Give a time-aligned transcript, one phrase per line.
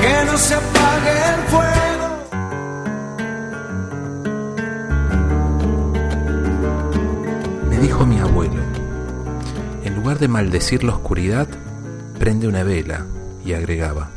[0.00, 2.08] que no se apague el fuego.
[7.68, 8.62] Me dijo mi abuelo,
[9.84, 11.46] en lugar de maldecir la oscuridad,
[12.18, 13.04] prende una vela
[13.44, 14.08] y agregaba,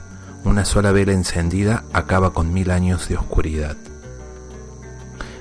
[0.45, 3.75] una sola vela encendida acaba con mil años de oscuridad.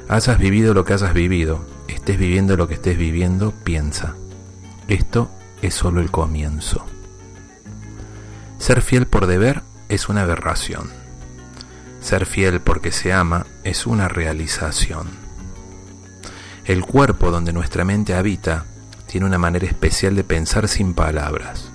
[0.09, 4.15] Hayas vivido lo que hayas vivido, estés viviendo lo que estés viviendo, piensa.
[4.89, 5.31] Esto
[5.63, 6.85] es solo el comienzo.
[8.65, 10.89] Ser fiel por deber es una aberración.
[12.01, 15.07] Ser fiel porque se ama es una realización.
[16.65, 18.65] El cuerpo donde nuestra mente habita
[19.05, 21.69] tiene una manera especial de pensar sin palabras.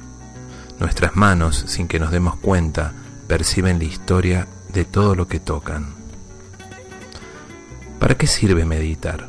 [0.80, 2.94] Nuestras manos, sin que nos demos cuenta,
[3.28, 5.94] perciben la historia de todo lo que tocan.
[8.00, 9.28] ¿Para qué sirve meditar?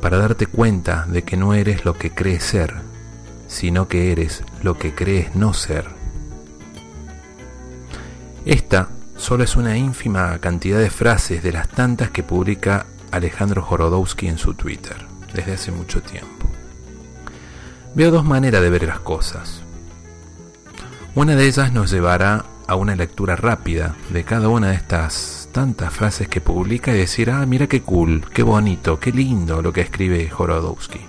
[0.00, 2.76] para darte cuenta de que no eres lo que crees ser,
[3.48, 5.97] sino que eres lo que crees no ser.
[8.48, 14.26] Esta solo es una ínfima cantidad de frases de las tantas que publica Alejandro Jorodowski
[14.26, 14.96] en su Twitter
[15.34, 16.48] desde hace mucho tiempo.
[17.94, 19.60] Veo dos maneras de ver las cosas.
[21.14, 25.92] Una de ellas nos llevará a una lectura rápida de cada una de estas tantas
[25.92, 29.82] frases que publica y decir, ah, mira qué cool, qué bonito, qué lindo lo que
[29.82, 31.00] escribe Jorodowski.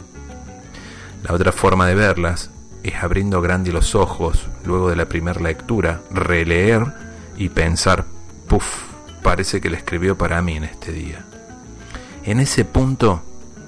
[1.23, 2.51] La otra forma de verlas
[2.83, 7.07] es abriendo grande los ojos luego de la primera lectura, releer
[7.39, 8.05] y pensar,
[8.47, 8.83] puff,
[9.23, 11.25] parece que le escribió para mí en este día.
[12.25, 13.23] En ese punto,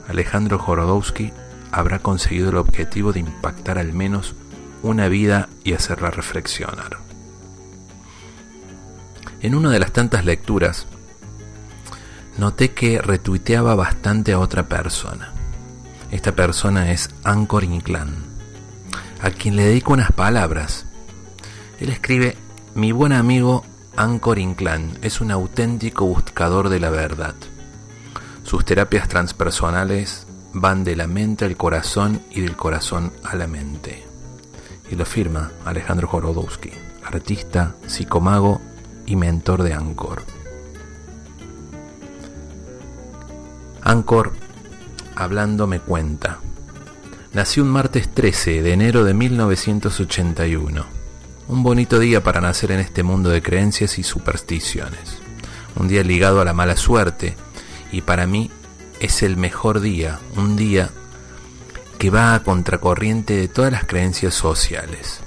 [0.09, 1.31] Alejandro Jorodowski
[1.71, 4.35] habrá conseguido el objetivo de impactar al menos
[4.83, 6.97] una vida y hacerla reflexionar.
[9.41, 10.85] En una de las tantas lecturas,
[12.37, 15.31] noté que retuiteaba bastante a otra persona.
[16.11, 18.15] Esta persona es Anchor Inclán,
[19.21, 20.85] a quien le dedico unas palabras.
[21.79, 22.35] Él escribe,
[22.73, 23.65] mi buen amigo
[23.97, 27.35] Anchor Inclán es un auténtico buscador de la verdad.
[28.43, 34.05] Sus terapias transpersonales van de la mente al corazón y del corazón a la mente.
[34.89, 36.71] Y lo firma Alejandro Jorodowski,
[37.03, 38.61] artista, psicomago
[39.05, 40.23] y mentor de Anchor.
[43.83, 44.31] Anchor,
[45.15, 46.39] hablando, me cuenta.
[47.33, 51.00] Nací un martes 13 de enero de 1981.
[51.51, 55.17] Un bonito día para nacer en este mundo de creencias y supersticiones.
[55.75, 57.35] Un día ligado a la mala suerte
[57.91, 58.49] y para mí
[59.01, 60.91] es el mejor día, un día
[61.97, 65.19] que va a contracorriente de todas las creencias sociales.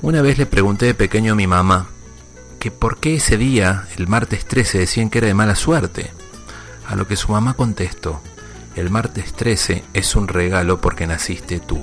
[0.00, 1.88] Una vez le pregunté de pequeño a mi mamá
[2.58, 6.12] que por qué ese día, el martes 13, decían que era de mala suerte.
[6.86, 8.22] A lo que su mamá contestó,
[8.74, 11.82] el martes 13 es un regalo porque naciste tú.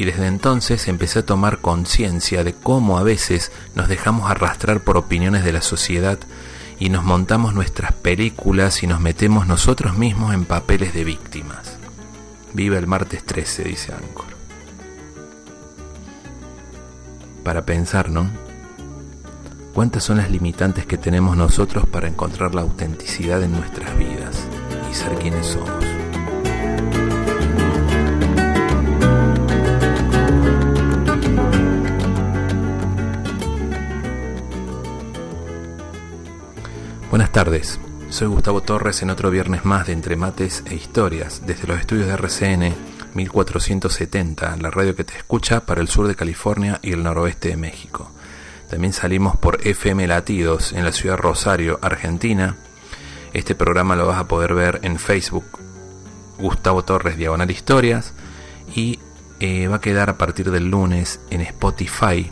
[0.00, 4.96] Y desde entonces empecé a tomar conciencia de cómo a veces nos dejamos arrastrar por
[4.96, 6.18] opiniones de la sociedad
[6.78, 11.76] y nos montamos nuestras películas y nos metemos nosotros mismos en papeles de víctimas.
[12.54, 14.24] Viva el martes 13, dice Ancor.
[17.44, 18.30] Para pensar, ¿no?
[19.74, 24.46] ¿Cuántas son las limitantes que tenemos nosotros para encontrar la autenticidad en nuestras vidas
[24.90, 25.84] y ser quienes somos?
[37.10, 41.66] Buenas tardes, soy Gustavo Torres en otro viernes más de Entre Mates e Historias, desde
[41.66, 42.72] los estudios de RCN
[43.14, 47.56] 1470, la radio que te escucha para el sur de California y el noroeste de
[47.56, 48.12] México.
[48.70, 52.54] También salimos por FM Latidos en la ciudad de Rosario, Argentina.
[53.32, 55.58] Este programa lo vas a poder ver en Facebook,
[56.38, 58.14] Gustavo Torres Diagonal Historias.
[58.72, 59.00] Y
[59.40, 62.30] eh, va a quedar a partir del lunes en Spotify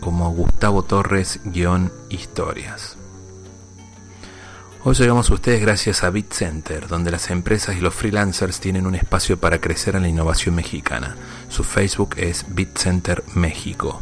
[0.00, 2.98] como Gustavo Torres-Historias.
[4.88, 8.94] Hoy llegamos a ustedes gracias a BitCenter, donde las empresas y los freelancers tienen un
[8.94, 11.16] espacio para crecer en la innovación mexicana.
[11.48, 14.00] Su Facebook es BitCenter México.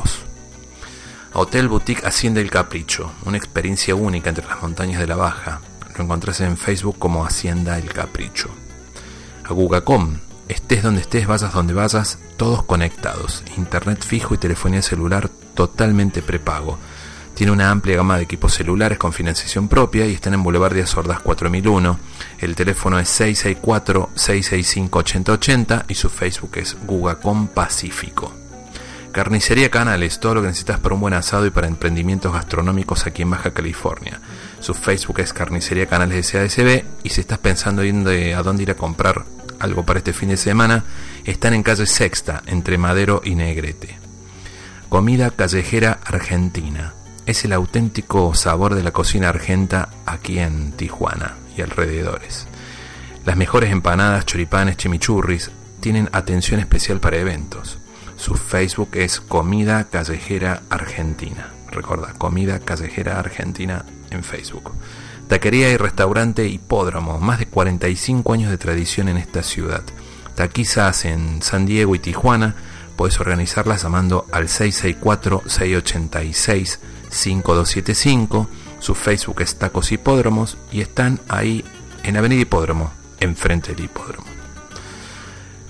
[1.35, 5.61] Hotel Boutique Hacienda El Capricho, una experiencia única entre las montañas de la Baja.
[5.95, 8.49] Lo encontrás en Facebook como Hacienda El Capricho.
[9.45, 10.17] Agugacom,
[10.49, 13.45] estés donde estés, vayas donde vayas, todos conectados.
[13.59, 16.79] Internet fijo y telefonía celular totalmente prepago
[17.35, 20.83] tiene una amplia gama de equipos celulares con financiación propia y están en Boulevard de
[20.83, 21.99] Azordas 4001.
[22.39, 28.35] El teléfono es 664-665-8080 y su Facebook es Gugacom Pacífico.
[29.13, 33.23] Carnicería Canales, todo lo que necesitas para un buen asado y para emprendimientos gastronómicos aquí
[33.23, 34.21] en Baja California.
[34.61, 38.77] Su Facebook es Carnicería Canales SASB y si estás pensando en a dónde ir a
[38.77, 39.25] comprar
[39.59, 40.85] algo para este fin de semana,
[41.25, 43.99] están en calle Sexta, entre Madero y Negrete.
[44.89, 46.95] Comida callejera argentina
[47.27, 52.47] es el auténtico sabor de la cocina argenta aquí en Tijuana y alrededores.
[53.25, 57.79] Las mejores empanadas, choripanes, chimichurris tienen atención especial para eventos.
[58.17, 61.49] Su Facebook es Comida Callejera Argentina.
[61.71, 64.73] Recuerda, Comida Callejera Argentina en Facebook.
[65.29, 69.83] Taquería y restaurante Hipódromo, más de 45 años de tradición en esta ciudad.
[70.35, 72.55] Taquizas en San Diego y Tijuana,
[72.97, 76.81] puedes organizarlas llamando al 664 686
[77.13, 78.49] 5275,
[78.81, 81.65] su Facebook es Tacos Hipódromos y están ahí
[82.03, 84.27] en Avenida Hipódromo, enfrente del hipódromo.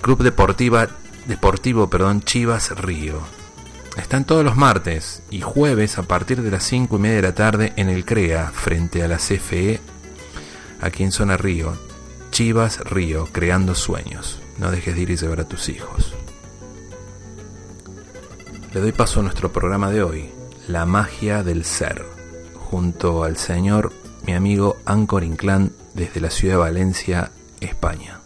[0.01, 0.89] Club Deportiva,
[1.27, 3.19] Deportivo perdón, Chivas Río.
[3.97, 7.35] Están todos los martes y jueves a partir de las 5 y media de la
[7.35, 9.79] tarde en el CREA, frente a la CFE,
[10.81, 11.77] aquí en Zona Río.
[12.31, 14.39] Chivas Río, creando sueños.
[14.57, 16.15] No dejes de ir y llevar a tus hijos.
[18.73, 20.31] Le doy paso a nuestro programa de hoy,
[20.67, 22.03] la magia del ser,
[22.55, 23.91] junto al señor,
[24.25, 28.19] mi amigo Ancor Inclán, desde la ciudad de Valencia, España.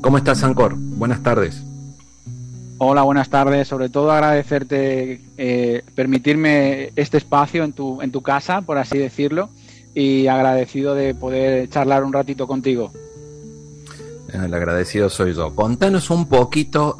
[0.00, 0.74] ¿Cómo estás, Ancor?
[0.76, 1.62] Buenas tardes.
[2.78, 3.68] Hola, buenas tardes.
[3.68, 9.50] Sobre todo agradecerte eh, permitirme este espacio en tu, en tu casa, por así decirlo,
[9.94, 12.90] y agradecido de poder charlar un ratito contigo.
[14.32, 15.54] El agradecido soy yo.
[15.54, 16.98] Contanos un poquito.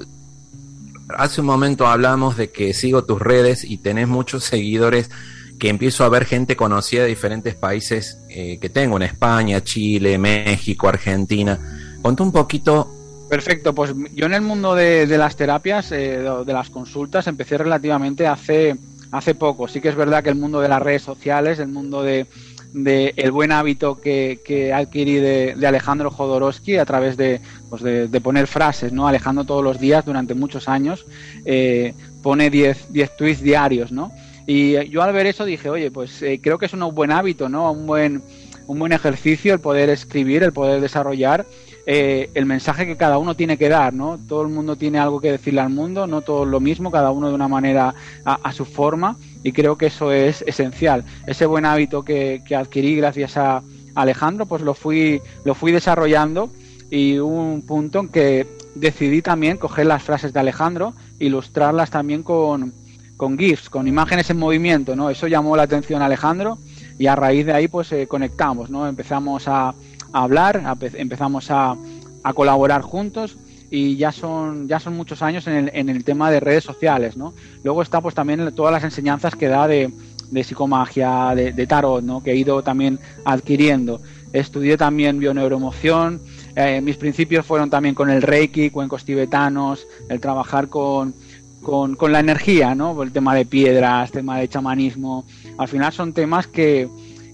[1.08, 5.10] Hace un momento hablamos de que sigo tus redes y tenés muchos seguidores
[5.58, 10.18] que empiezo a ver gente conocida de diferentes países eh, que tengo en España, Chile,
[10.18, 11.58] México, Argentina.
[12.00, 12.90] Contá un poquito.
[13.28, 18.26] Perfecto, pues yo en el mundo de, las terapias, eh, de las consultas, empecé relativamente
[18.26, 18.76] hace,
[19.12, 19.68] hace poco.
[19.68, 22.26] Sí que es verdad que el mundo de las redes sociales, el mundo de,
[22.72, 28.20] de el buen hábito que, que adquirí de, Alejandro Jodorowsky a través de, pues de,
[28.20, 29.08] poner frases, ¿no?
[29.08, 31.06] Alejandro todos los días durante muchos años
[31.44, 34.12] eh, pone 10 tweets diarios, ¿no?
[34.46, 37.48] Y yo al ver eso dije, oye, pues eh, creo que es un buen hábito,
[37.48, 37.70] ¿no?
[37.70, 38.22] Un buen,
[38.66, 41.46] un buen ejercicio el poder escribir, el poder desarrollar
[41.86, 44.18] eh, el mensaje que cada uno tiene que dar, ¿no?
[44.28, 47.28] Todo el mundo tiene algo que decirle al mundo, no todo lo mismo, cada uno
[47.28, 47.94] de una manera
[48.24, 51.04] a su forma y creo que eso es esencial.
[51.26, 53.62] Ese buen hábito que, adquirí gracias a
[53.94, 56.50] Alejandro, pues lo fui, lo fui desarrollando
[56.90, 62.22] y hubo un punto en que decidí también coger las frases de Alejandro, ilustrarlas también
[62.22, 62.72] con,
[63.16, 65.10] con GIFs, con imágenes en movimiento, ¿no?
[65.10, 66.58] Eso llamó la atención a Alejandro
[66.98, 68.86] y a raíz de ahí pues eh, conectamos, ¿no?
[68.86, 69.74] Empezamos a, a
[70.12, 70.62] hablar,
[70.94, 71.76] empezamos a,
[72.22, 73.36] a colaborar juntos
[73.70, 77.16] y ya son, ya son muchos años en el, en el tema de redes sociales,
[77.16, 77.34] ¿no?
[77.62, 79.92] Luego está pues también todas las enseñanzas que da de,
[80.30, 82.22] de psicomagia, de, tarot, ¿no?
[82.22, 84.00] Que he ido también adquiriendo.
[84.32, 86.20] Estudié también bioneuroemoción,
[86.54, 91.14] eh, mis principios fueron también con el reiki, cuencos tibetanos, el trabajar con,
[91.62, 93.00] con, con, la energía, ¿no?
[93.02, 95.24] El tema de piedras, tema de chamanismo.
[95.58, 96.88] Al final son temas que,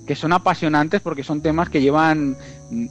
[0.07, 2.37] que son apasionantes porque son temas que llevan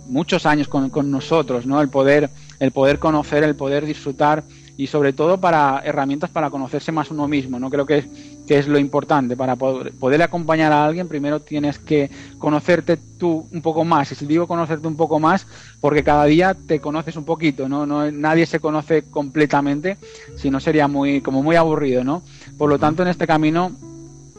[0.08, 1.82] muchos años con, con nosotros, ¿no?
[1.82, 4.44] El poder el poder conocer, el poder disfrutar
[4.78, 7.70] y sobre todo para herramientas para conocerse más uno mismo, ¿no?
[7.70, 8.06] Creo que es,
[8.46, 9.38] que es lo importante.
[9.38, 14.12] Para poder, acompañar a alguien, primero tienes que conocerte tú un poco más.
[14.12, 15.48] Y si digo conocerte un poco más,
[15.80, 17.86] porque cada día te conoces un poquito, ¿no?
[17.86, 19.98] no nadie se conoce completamente,
[20.36, 22.22] si no sería muy, como muy aburrido, ¿no?
[22.58, 23.72] Por lo tanto, en este camino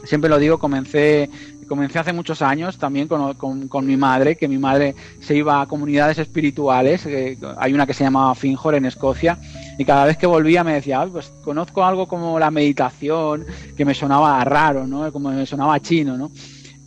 [0.03, 1.29] siempre lo digo, comencé
[1.67, 5.67] comencé hace muchos años también con, con, mi madre, que mi madre se iba a
[5.67, 9.37] comunidades espirituales, eh, hay una que se llama Finjor en Escocia,
[9.77, 13.45] y cada vez que volvía me decía, pues conozco algo como la meditación,
[13.75, 15.11] que me sonaba raro, ¿no?
[15.11, 16.31] Como me sonaba chino, ¿no?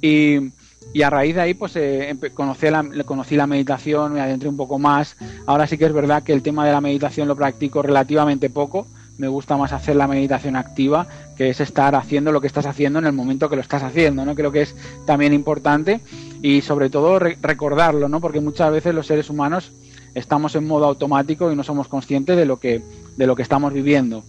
[0.00, 0.50] Y,
[0.92, 4.56] y a raíz de ahí pues eh, conocí, la, conocí la meditación, me adentré un
[4.56, 5.16] poco más.
[5.46, 8.87] Ahora sí que es verdad que el tema de la meditación lo practico relativamente poco.
[9.20, 13.00] Me gusta más hacer la meditación activa, que es estar haciendo lo que estás haciendo
[13.00, 14.34] en el momento que lo estás haciendo, ¿no?
[14.34, 14.74] Creo que es
[15.04, 16.00] también importante
[16.40, 18.18] y sobre todo recordarlo, ¿no?
[18.22, 19.72] Porque muchas veces los seres humanos
[20.14, 22.80] estamos en modo automático y no somos conscientes de lo que,
[23.18, 24.24] de lo que estamos viviendo.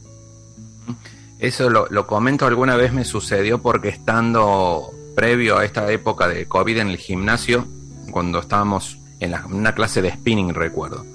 [1.40, 6.80] Eso lo, comento alguna vez me sucedió porque estando previo a esta época de COVID
[6.80, 7.66] en el gimnasio,
[8.12, 11.06] cuando estábamos en, una clase de spinning, recuerdo.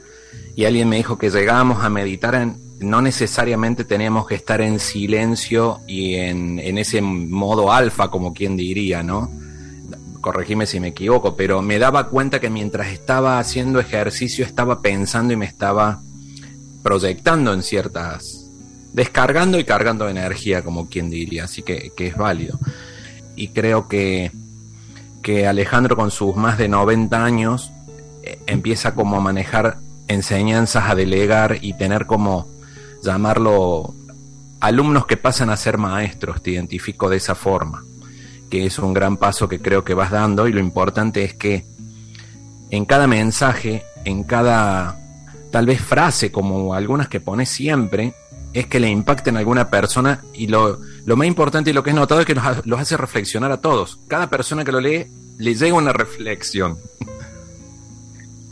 [0.55, 4.79] Y alguien me dijo que llegábamos a meditar en, no necesariamente teníamos que estar en
[4.79, 9.31] silencio y en, en ese modo alfa, como quien diría, ¿no?
[10.21, 15.33] Corregime si me equivoco, pero me daba cuenta que mientras estaba haciendo ejercicio estaba pensando
[15.33, 16.01] y me estaba
[16.83, 18.51] proyectando en ciertas,
[18.93, 22.59] descargando y cargando energía, como quien diría, así que, que es válido
[23.37, 24.33] y creo que,
[25.23, 27.71] que Alejandro con sus más de 90 años
[28.25, 29.77] eh, empieza como a manejar
[30.09, 32.49] enseñanzas, a delegar y tener como
[33.07, 33.95] llamarlo
[34.61, 37.83] alumnos que pasan a ser maestros, te identifico de esa forma,
[38.51, 41.65] que es un gran paso que creo que vas dando y lo importante es que
[42.71, 44.99] en cada mensaje, en cada
[45.51, 48.15] tal vez frase como algunas que pones siempre,
[48.53, 51.91] es que le impacten a alguna persona y lo, lo más importante y lo que
[51.91, 53.99] he notado es que los, hace reflexionar a todos.
[54.09, 55.07] Cada persona que lo lee
[55.39, 56.79] le llega una reflexión.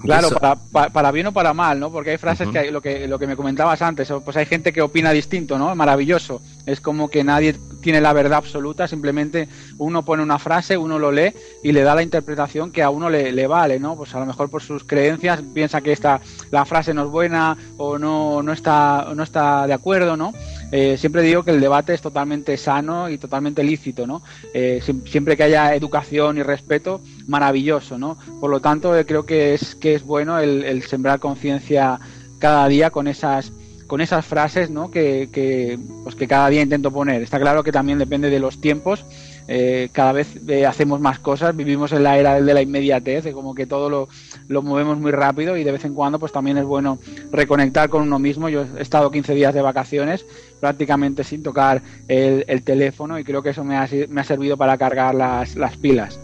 [0.04, 1.90] Claro, para, para, bien o para mal, ¿no?
[1.90, 4.82] Porque hay frases que lo que lo que me comentabas antes, pues hay gente que
[4.82, 5.74] opina distinto, ¿no?
[5.74, 6.42] Maravilloso.
[6.66, 11.12] Es como que nadie tiene la verdad absoluta, simplemente uno pone una frase, uno lo
[11.12, 13.96] lee y le da la interpretación que a uno le, le vale, ¿no?
[13.96, 17.56] Pues a lo mejor por sus creencias piensa que esta la frase no es buena
[17.76, 20.32] o no no está no está de acuerdo, ¿no?
[20.76, 24.22] Eh, siempre digo que el debate es totalmente sano y totalmente lícito, ¿no?
[24.52, 28.18] Eh, siempre que haya educación y respeto, maravilloso, ¿no?
[28.40, 32.00] Por lo tanto, eh, creo que es, que es bueno el, sembrar conciencia
[32.40, 33.52] cada día con esas
[33.86, 34.90] con esas frases ¿no?
[34.90, 37.22] que, que, pues que cada día intento poner.
[37.22, 39.04] Está claro que también depende de los tiempos
[39.46, 43.32] eh, cada vez eh, hacemos más cosas, vivimos en la era de la inmediatez, de
[43.32, 44.08] como que todo lo,
[44.48, 46.98] lo, movemos muy rápido y de vez en cuando pues también es bueno
[47.30, 48.48] reconectar con uno mismo.
[48.48, 50.24] Yo he estado 15 días de vacaciones
[50.60, 54.78] prácticamente sin tocar el, teléfono y creo que eso me ha, me ha servido para
[54.78, 56.18] cargar las, las pilas.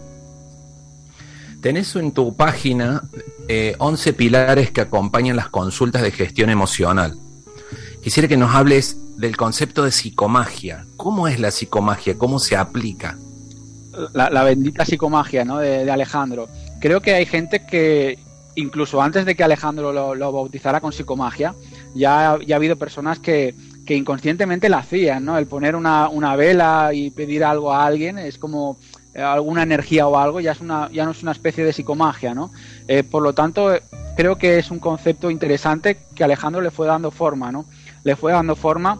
[1.61, 3.03] Tenés en tu página
[3.77, 7.19] 11 eh, pilares que acompañan las consultas de gestión emocional.
[8.01, 10.85] Quisiera que nos hables del concepto de psicomagia.
[10.97, 12.17] ¿Cómo es la psicomagia?
[12.17, 13.17] ¿Cómo se aplica?
[14.13, 15.59] La, bendita psicomagia ¿no?
[15.59, 16.47] de, Alejandro.
[16.79, 18.17] Creo que hay gente que,
[18.55, 21.53] incluso antes de que Alejandro lo, bautizara con psicomagia,
[21.93, 23.53] ya, ya, ha habido personas que,
[23.85, 25.37] que inconscientemente la hacían, ¿no?
[25.37, 28.77] El poner una, una, vela y pedir algo a alguien es como
[29.13, 32.33] eh, alguna energía o algo, ya, es una, ya no es una especie de psicomagia,
[32.33, 32.51] ¿no?
[32.87, 33.71] Eh, por lo tanto,
[34.15, 37.65] creo que es un concepto interesante que Alejandro le fue dando forma, ¿no?
[38.03, 38.99] Le fue dando forma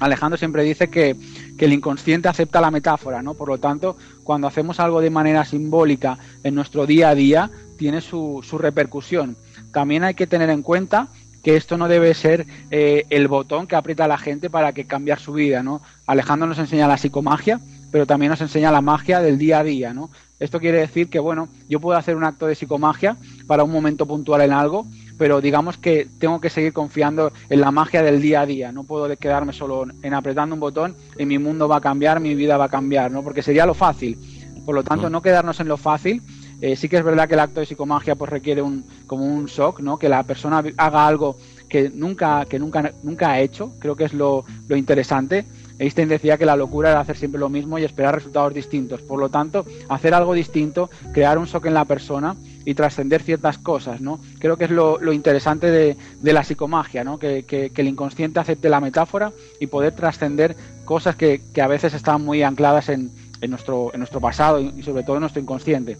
[0.00, 1.16] Alejandro siempre dice que,
[1.58, 3.32] el inconsciente acepta la metáfora, ¿no?
[3.32, 8.02] Por lo tanto, cuando hacemos algo de manera simbólica en nuestro día a día, tiene
[8.02, 9.36] su, su repercusión.
[9.72, 11.08] También hay que tener en cuenta
[11.42, 15.18] que esto no debe ser eh, el botón que aprieta la gente para que cambiar
[15.18, 15.80] su vida, ¿no?
[16.06, 17.58] Alejandro nos enseña la psicomagia,
[17.90, 20.10] pero también nos enseña la magia del día a día, ¿no?
[20.38, 23.16] Esto quiere decir que, bueno, yo puedo hacer un acto de psicomagia
[23.46, 24.86] para un momento puntual en algo,
[25.18, 28.72] pero digamos que tengo que seguir confiando en la magia del día a día.
[28.72, 32.34] No puedo quedarme solo en apretando un botón y mi mundo va a cambiar, mi
[32.34, 33.22] vida va a cambiar, ¿no?
[33.22, 34.18] Porque sería lo fácil.
[34.64, 35.12] Por lo tanto, mm.
[35.12, 36.22] no quedarnos en lo fácil.
[36.60, 39.46] Eh, sí que es verdad que el acto de psicomagia pues requiere un como un
[39.46, 39.98] shock, ¿no?
[39.98, 41.36] Que la persona haga algo
[41.68, 43.72] que nunca que nunca nunca ha hecho.
[43.78, 45.44] Creo que es lo, lo interesante
[45.78, 49.02] Einstein decía que la locura era hacer siempre lo mismo y esperar resultados distintos.
[49.02, 53.58] Por lo tanto, hacer algo distinto, crear un shock en la persona y trascender ciertas
[53.58, 54.20] cosas, ¿no?
[54.40, 55.96] Creo que es lo, interesante de,
[56.32, 57.16] la psicomagia, ¿no?
[57.16, 62.42] Que, el inconsciente acepte la metáfora y poder trascender cosas que, a veces están muy
[62.42, 63.12] ancladas en,
[63.48, 65.96] nuestro, pasado y sobre todo en nuestro inconsciente.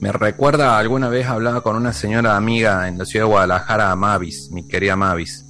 [0.00, 4.48] Me recuerda, alguna vez hablaba con una señora amiga en la ciudad de Guadalajara, Mavis,
[4.50, 5.44] mi querida Mavis,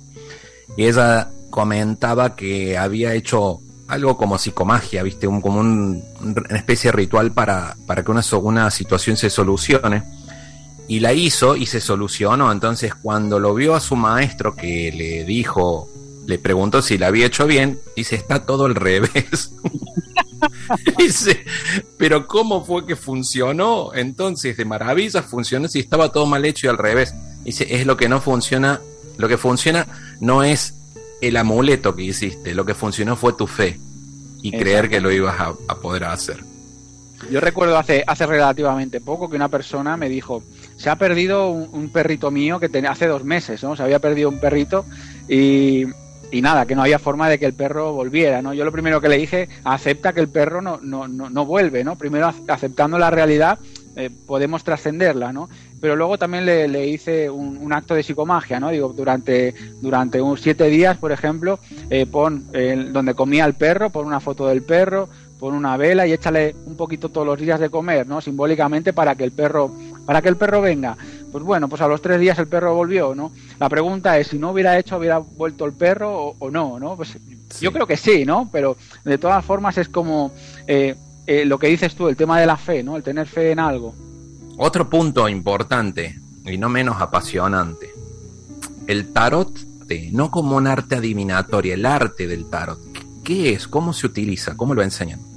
[0.77, 5.29] y ella comentaba que había hecho algo como psicomagia, ¿viste?
[5.29, 10.03] Un, como una especie de ritual para, para que una situación se solucione.
[10.91, 12.51] Y la hizo y se solucionó.
[12.51, 15.89] Entonces, cuando lo vio a su maestro que le dijo,
[16.27, 19.53] le preguntó si la había hecho bien, dice, está todo al revés.
[20.99, 21.45] dice,
[21.97, 23.95] pero ¿cómo fue que funcionó?
[23.95, 27.15] Entonces, de maravilla funcionó si estaba todo mal hecho y al revés.
[27.45, 28.81] Dice, es lo que no funciona.
[29.17, 29.87] Lo que funciona
[30.21, 30.75] no es
[31.21, 33.79] el amuleto que hiciste, lo que funcionó fue tu fe
[34.43, 36.43] y creer que lo ibas a, poder hacer.
[37.31, 40.43] Yo recuerdo hace, hace relativamente poco que una persona me dijo,
[40.81, 43.77] se ha perdido un, perrito mío que tenía hace dos meses, ¿no?
[43.77, 44.87] Se había perdido un perrito
[45.29, 45.85] y,
[46.33, 48.55] nada, que no había forma de que el perro volviera, ¿no?
[48.55, 51.97] Yo lo primero que le dije, acepta que el perro no, no, no, vuelve, ¿no?
[51.97, 53.59] Primero aceptando la realidad
[53.95, 55.51] eh, podemos trascenderla, ¿no?
[55.83, 58.71] Pero luego también le, hice un, acto de psicomagia, ¿no?
[58.71, 61.59] Digo, durante, durante unos siete días, por ejemplo,
[61.91, 62.47] eh, pon
[62.91, 65.11] donde comía el perro, pon una foto del perro,
[65.41, 68.21] pon una vela y échale un poquito todos los días de comer, ¿no?
[68.21, 69.75] Simbólicamente para que el perro,
[70.11, 70.97] para que el perro venga.
[71.31, 73.31] Pues bueno, pues a los tres días el perro volvió, ¿no?
[73.61, 76.97] La pregunta es si no hubiera hecho, hubiera vuelto el perro o, no, ¿no?
[76.97, 77.17] Pues
[77.61, 78.49] yo creo que sí, ¿no?
[78.51, 80.33] Pero de todas formas es como
[80.67, 80.97] eh,
[81.29, 82.97] eh, lo que dices tú, el tema de la fe, ¿no?
[82.97, 83.95] El tener fe en algo.
[84.59, 87.93] Otro punto importante y no menos apasionante.
[88.89, 89.61] El tarot,
[90.11, 92.81] no como un arte adivinatorio, el arte del tarot.
[93.23, 93.69] ¿Qué es?
[93.69, 94.57] ¿Cómo se utiliza?
[94.57, 95.30] ¿Cómo lo enseñan?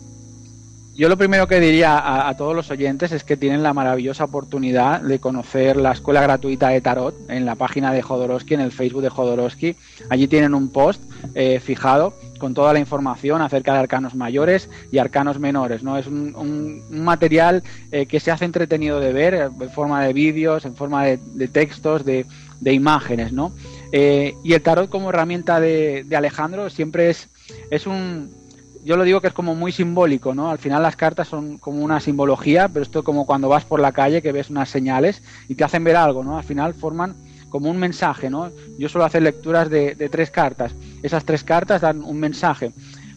[0.95, 5.01] Yo lo primero que diría a, todos los oyentes es que tienen la maravillosa oportunidad
[5.01, 9.01] de conocer la escuela gratuita de tarot en la página de Jodorowsky, en el Facebook
[9.01, 9.75] de Jodorowsky.
[10.09, 11.01] Allí tienen un post
[11.33, 15.81] eh, fijado con toda la información acerca de arcanos mayores y arcanos menores.
[15.81, 15.97] ¿no?
[15.97, 20.63] Es un, material eh, que se hace entretenido de ver eh, en forma de vídeos,
[20.63, 22.27] en forma de, textos, de,
[22.65, 23.33] imágenes.
[23.33, 23.51] ¿no?
[23.91, 27.29] y el tarot como herramienta de, de Alejandro siempre es,
[27.69, 28.42] es un
[28.83, 30.49] yo lo digo que es como muy simbólico, ¿no?
[30.49, 33.79] Al final las cartas son como una simbología, pero esto es como cuando vas por
[33.79, 36.37] la calle que ves unas señales y te hacen ver algo, ¿no?
[36.37, 37.15] Al final forman
[37.49, 38.51] como un mensaje, ¿no?
[38.77, 40.73] Yo suelo hacer lecturas de, de tres cartas.
[41.01, 42.73] Esas tres cartas dan un mensaje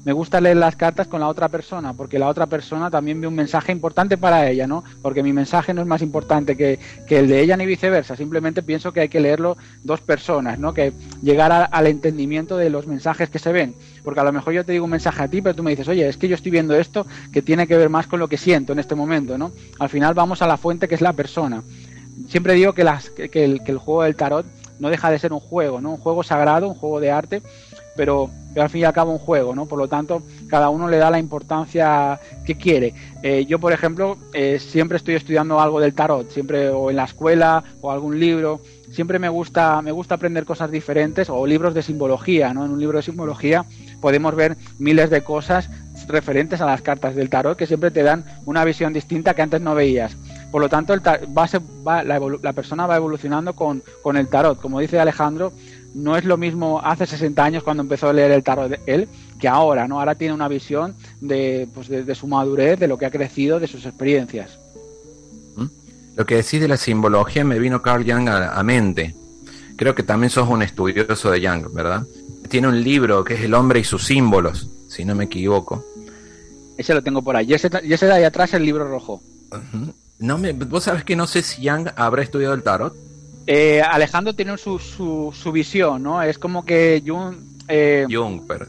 [0.06, 3.26] me gusta leer las cartas con la otra persona, porque la otra persona también ve
[3.26, 4.84] un mensaje importante para ella, ¿no?
[5.02, 8.92] Porque mi mensaje no es más importante que, el de ella ni viceversa, simplemente pienso
[8.92, 10.72] que hay que leerlo dos personas, ¿no?
[10.74, 10.92] Que
[11.22, 13.74] llegar al entendimiento de los mensajes que se ven,
[14.06, 15.88] porque a lo mejor yo te digo un mensaje a ti, pero tú me dices,
[15.88, 18.36] oye, es que yo estoy viendo esto que tiene que ver más con lo que
[18.36, 19.50] siento en este momento, ¿no?
[19.80, 21.64] Al final vamos a la fuente que es la persona.
[22.28, 24.46] Siempre digo que, las, que, el, que el juego del tarot
[24.78, 25.90] no deja de ser un juego, ¿no?
[25.90, 27.42] Un juego sagrado, un juego de arte,
[27.96, 29.66] pero, al fin y al cabo un juego, ¿no?
[29.66, 32.94] Por lo tanto, cada uno le da la importancia que quiere.
[33.22, 37.04] Eh, yo, por ejemplo, eh, siempre estoy estudiando algo del tarot, siempre o en la
[37.04, 38.60] escuela o algún libro.
[38.90, 42.64] Siempre me gusta, me gusta aprender cosas diferentes o libros de simbología, ¿no?
[42.64, 43.64] En un libro de simbología
[44.00, 45.68] podemos ver miles de cosas
[46.08, 49.60] referentes a las cartas del tarot que siempre te dan una visión distinta que antes
[49.60, 50.16] no veías.
[50.50, 54.60] Por lo tanto, el va, la, la, persona va evolucionando con, con el tarot.
[54.60, 55.52] Como dice Alejandro,
[55.94, 59.08] no es lo mismo hace 60 años cuando empezó a leer el tarot de él
[59.38, 59.98] que ahora, ¿no?
[59.98, 63.66] Ahora tiene una visión de, pues de, su madurez, de lo que ha crecido, de
[63.66, 64.58] sus experiencias.
[65.56, 65.66] ¿Mm?
[66.16, 69.14] Lo que decís de la simbología me vino Carl Jung a, mente.
[69.76, 72.04] Creo que también sos un estudioso de Jung, ¿verdad?
[72.48, 75.84] Tiene un libro que es El hombre y sus símbolos, si no me equivoco.
[76.76, 77.46] Ese lo tengo por ahí.
[77.48, 79.22] Y ese, de ahí atrás el libro rojo.
[80.18, 82.94] no me, Vos sabés que no sé si Jung habrá estudiado el tarot.
[83.46, 86.22] Eh, Alejandro tiene su, su, visión, ¿no?
[86.22, 87.36] Es como que Jung...
[87.68, 88.66] Eh, Jung, pero...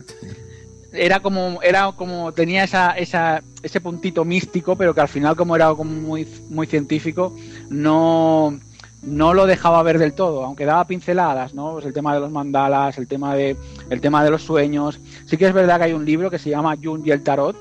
[0.94, 5.56] Era como, era como, tenía esa, esa, ese puntito místico, pero que al final como
[5.56, 7.36] era como muy, muy científico,
[7.70, 8.58] no,
[9.04, 11.74] no lo dejaba ver del todo, aunque daba pinceladas, ¿no?
[11.74, 13.56] Pues el tema de los mandalas, el tema de,
[13.90, 15.00] el tema de los sueños.
[15.26, 17.56] Sí que es verdad que hay un libro que se llama Jung y el tarot,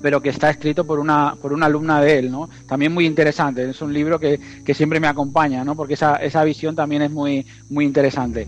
[0.00, 2.48] pero que está escrito por una, por una alumna de él, ¿no?
[2.66, 4.40] También muy interesante, es un libro que,
[4.74, 5.74] siempre me acompaña, ¿no?
[5.74, 8.46] Porque esa, esa visión también es muy, muy interesante.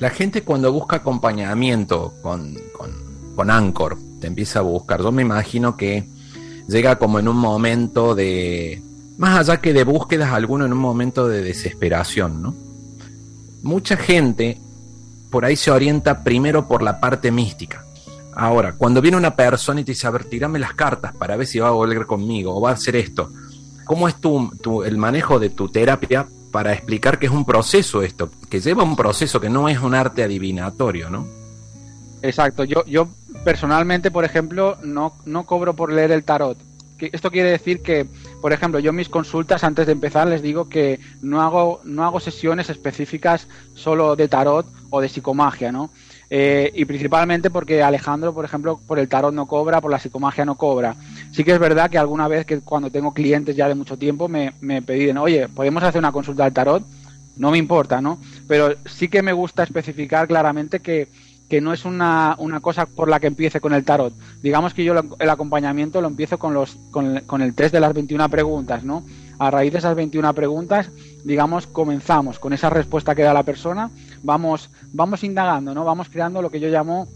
[0.00, 2.90] La gente cuando busca acompañamiento con, con,
[3.34, 6.06] con Anchor, te empieza a buscar, yo me imagino que
[6.66, 8.82] llega como en un momento de,
[9.18, 12.54] más allá que de búsquedas, alguno en un momento de desesperación, ¿no?
[13.62, 14.58] Mucha gente
[15.30, 17.84] por ahí se orienta primero por la parte mística
[18.40, 21.44] Ahora, cuando viene una persona y te dice, a ver, tirame las cartas para ver
[21.44, 23.32] si va a volver conmigo o va a hacer esto,
[23.84, 28.30] ¿cómo es tu, el manejo de tu terapia para explicar que es un proceso esto,
[28.48, 31.26] que lleva un proceso que no es un arte adivinatorio, ¿no?
[32.22, 33.08] Exacto, yo, yo
[33.42, 36.58] personalmente, por ejemplo, no, no cobro por leer el tarot.
[37.00, 38.06] Esto quiere decir que,
[38.40, 42.20] por ejemplo, yo mis consultas antes de empezar les digo que no hago, no hago
[42.20, 45.90] sesiones específicas solo de tarot o de psicomagia, ¿no?
[46.30, 50.44] Eh, y principalmente porque Alejandro, por ejemplo, por el tarot no cobra, por la psicomagia
[50.44, 50.94] no cobra.
[51.32, 54.28] Sí que es verdad que alguna vez que cuando tengo clientes ya de mucho tiempo
[54.28, 54.82] me, me
[55.18, 56.84] oye, ¿podemos hacer una consulta del tarot?
[57.36, 58.18] No me importa, ¿no?
[58.46, 61.08] Pero sí que me gusta especificar claramente que,
[61.48, 64.12] que no es una, una, cosa por la que empiece con el tarot.
[64.42, 67.94] Digamos que yo el acompañamiento lo empiezo con, los, con, con el test de las
[67.94, 69.04] 21 preguntas, ¿no?
[69.38, 70.90] A raíz de esas 21 preguntas,
[71.24, 73.90] digamos, comenzamos con esa respuesta que da la persona,
[74.22, 75.84] vamos, vamos indagando, ¿no?
[75.84, 77.08] Vamos creando lo que yo llamo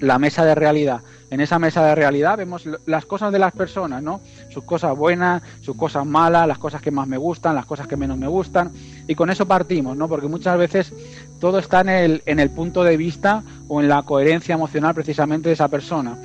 [0.00, 1.00] la mesa de realidad.
[1.30, 4.20] En esa mesa de realidad, vemos las cosas de las personas, ¿no?
[4.50, 7.96] Sus cosas buenas, sus cosas malas, las cosas que más me gustan, las cosas que
[7.96, 8.70] menos me gustan,
[9.06, 10.08] y con eso partimos, ¿no?
[10.08, 10.92] Porque muchas veces
[11.40, 15.48] todo está en el, en el punto de vista o en la coherencia emocional precisamente
[15.48, 16.16] de esa persona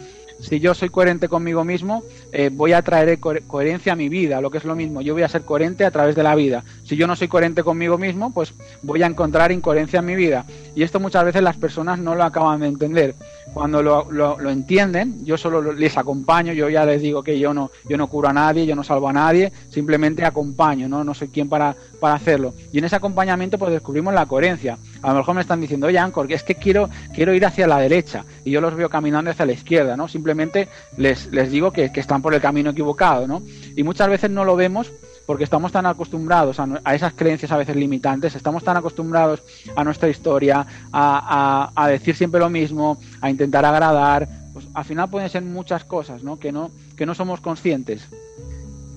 [0.41, 4.49] si yo soy coherente conmigo mismo, eh, voy a traer coherencia a mi vida, lo
[4.49, 6.63] que es lo mismo, yo voy a ser coherente a través de la vida.
[6.83, 10.45] Si yo no soy coherente conmigo mismo, pues voy a encontrar incoherencia en mi vida.
[10.75, 13.15] Y esto muchas veces las personas no lo acaban de entender.
[13.53, 17.69] Cuando lo, lo, entienden, yo solo les acompaño, yo ya les digo que yo no,
[17.87, 21.27] yo no curo a nadie, yo no salvo a nadie, simplemente acompaño, no, no soy
[21.27, 22.53] quien para, para hacerlo.
[22.71, 24.77] Y en ese acompañamiento pues descubrimos la coherencia.
[25.01, 27.79] A lo mejor me están diciendo, oye, Ancor, es que quiero, quiero ir hacia la
[27.79, 30.07] derecha y yo los veo caminando hacia la izquierda, ¿no?
[30.07, 33.41] Simplemente les, les digo que, que están por el camino equivocado, ¿no?
[33.75, 34.91] Y muchas veces no lo vemos
[35.25, 39.41] porque estamos tan acostumbrados a, esas creencias a veces limitantes, estamos tan acostumbrados
[39.75, 45.29] a nuestra historia, a, decir siempre lo mismo, a intentar agradar, pues al final pueden
[45.29, 46.37] ser muchas cosas, ¿no?
[46.37, 48.07] Que no, que no somos conscientes.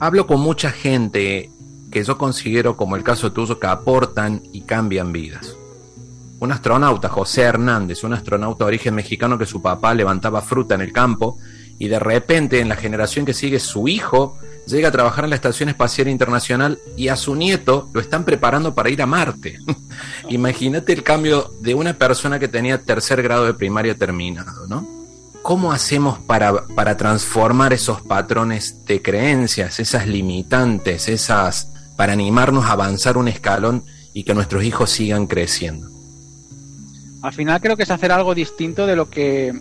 [0.00, 1.50] Hablo con mucha gente
[1.92, 5.53] que yo considero, como el caso tuyo, que aportan y cambian vidas.
[6.40, 10.80] Un astronauta, José Hernández, un astronauta de origen mexicano que su papá levantaba fruta en
[10.80, 11.38] el campo
[11.78, 15.36] y de repente en la generación que sigue su hijo llega a trabajar en la
[15.36, 19.58] Estación Espacial Internacional y a su nieto lo están preparando para ir a Marte.
[20.28, 24.86] Imagínate el cambio de una persona que tenía tercer grado de primaria terminado, ¿no?
[25.42, 32.72] ¿Cómo hacemos para, para transformar esos patrones de creencias, esas limitantes, esas para animarnos a
[32.72, 35.93] avanzar un escalón y que nuestros hijos sigan creciendo?
[37.24, 39.54] Al final creo que es hacer algo distinto de lo que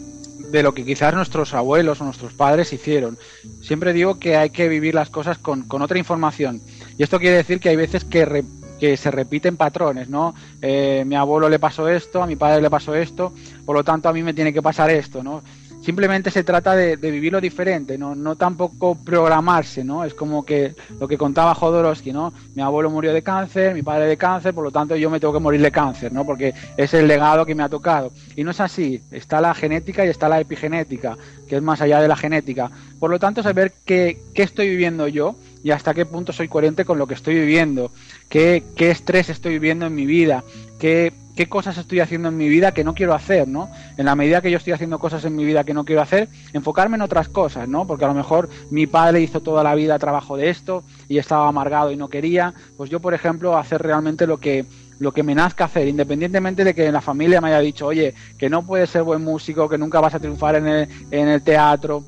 [0.51, 3.17] de lo que quizás nuestros abuelos o nuestros padres hicieron.
[3.61, 6.61] Siempre digo que hay que vivir las cosas con, con otra información.
[6.97, 8.43] Y esto quiere decir que hay veces que,
[8.81, 10.35] que se repiten patrones, ¿no?
[10.61, 13.33] Eh, mi abuelo le pasó esto, a mi padre le pasó esto,
[13.65, 15.41] por lo tanto a mí me tiene que pasar esto, ¿no?
[15.83, 18.15] Simplemente se trata de, vivirlo diferente, ¿no?
[18.15, 20.05] no tampoco programarse, ¿no?
[20.05, 22.33] Es como que lo que contaba Jodorowsky, ¿no?
[22.55, 25.33] Mi abuelo murió de cáncer, mi padre de cáncer, por lo tanto yo me tengo
[25.33, 26.25] que morir de cáncer, ¿no?
[26.25, 28.11] Porque es el legado que me ha tocado.
[28.35, 31.17] Y no es así, está la genética y está la epigenética,
[31.47, 32.71] que es más allá de la genética.
[32.99, 36.85] Por lo tanto, saber qué, qué estoy viviendo yo y hasta qué punto soy coherente
[36.85, 37.91] con lo que estoy viviendo,
[38.29, 40.43] qué, qué estrés estoy viviendo en mi vida,
[40.79, 43.69] qué qué cosas estoy haciendo en mi vida que no quiero hacer, ¿no?
[43.97, 46.29] En la medida que yo estoy haciendo cosas en mi vida que no quiero hacer,
[46.53, 47.87] enfocarme en otras cosas, ¿no?
[47.87, 51.47] Porque a lo mejor mi padre hizo toda la vida trabajo de esto y estaba
[51.47, 54.65] amargado y no quería, pues yo, por ejemplo, hacer realmente lo que
[54.99, 58.49] lo que me nazca hacer, independientemente de que la familia me haya dicho, oye, que
[58.49, 62.05] no puedes ser buen músico, que nunca vas a triunfar en el, en el teatro,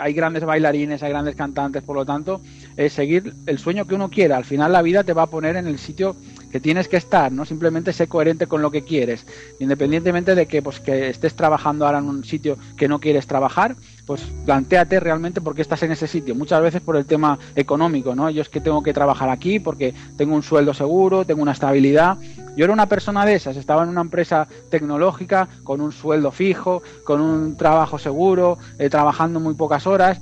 [0.00, 2.40] hay grandes bailarines, hay grandes cantantes, por lo tanto,
[2.76, 4.36] es seguir el sueño que uno quiera.
[4.36, 6.16] Al final la vida te va a poner en el sitio
[6.50, 9.26] que tienes que estar, no simplemente sé coherente con lo que quieres,
[9.58, 13.76] independientemente de que pues que estés trabajando ahora en un sitio que no quieres trabajar,
[14.06, 16.34] pues planteate realmente por qué estás en ese sitio.
[16.34, 18.30] Muchas veces por el tema económico, ¿no?
[18.30, 22.16] Yo es que tengo que trabajar aquí porque tengo un sueldo seguro, tengo una estabilidad.
[22.56, 26.82] Yo era una persona de esas, estaba en una empresa tecnológica con un sueldo fijo,
[27.04, 30.20] con un trabajo seguro, eh, trabajando muy pocas horas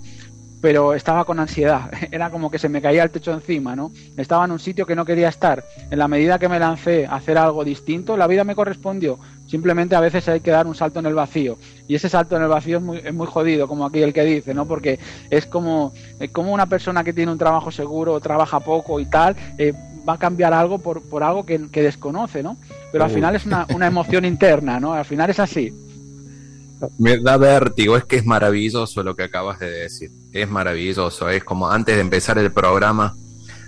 [0.67, 3.93] pero estaba con ansiedad, era como que se me caía el techo encima, ¿no?
[4.17, 5.63] Estaba en un sitio que no quería estar.
[5.93, 9.17] En la medida que me lancé a hacer algo distinto, la vida me correspondió.
[9.47, 11.57] Simplemente a veces hay que dar un salto en el vacío.
[11.87, 14.25] Y ese salto en el vacío es muy, es muy jodido, como aquí el que
[14.25, 14.67] dice, ¿no?
[14.67, 14.99] Porque
[15.31, 15.93] es como,
[16.33, 19.73] como una persona que tiene un trabajo seguro, trabaja poco y tal, eh,
[20.09, 22.57] va a cambiar algo por, por algo que, desconoce, ¿no?
[22.91, 24.95] Pero al final es una, una emoción interna, ¿no?
[24.95, 25.73] Al final es así.
[26.99, 30.11] Me da vértigo, es que es maravilloso lo que acabas de decir.
[30.33, 31.29] Es maravilloso.
[31.29, 33.15] Es como antes de empezar el programa,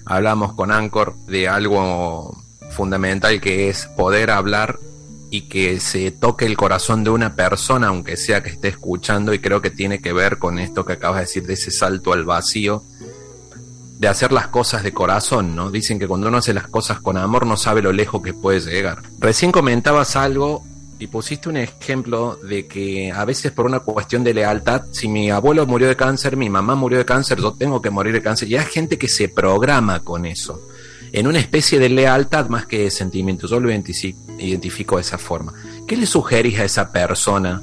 [0.05, 2.37] hablamos con Anchor de algo
[2.71, 4.79] fundamental que es poder hablar
[5.31, 9.39] y que se toque el corazón de una persona, aunque sea que esté escuchando, y
[9.39, 12.25] creo que tiene que ver con esto que acabas de decir, de ese salto al
[12.25, 12.83] vacío,
[13.99, 15.71] de hacer las cosas de corazón, ¿no?
[15.71, 18.61] Dicen que cuando uno hace las cosas con amor no sabe lo lejos que puede
[18.61, 19.03] llegar.
[19.19, 20.65] Recién comentabas algo
[20.99, 25.31] y pusiste un ejemplo de que a veces por una cuestión de lealtad, si mi
[25.31, 28.49] abuelo murió de cáncer, mi mamá murió de cáncer, yo tengo que morir de cáncer.
[28.49, 30.61] Y hay gente que se programa con eso,
[31.13, 33.47] en una especie de lealtad más que de sentimiento.
[33.47, 35.53] Yo lo identifico de esa forma.
[35.87, 37.63] ¿Qué le sugerís a esa persona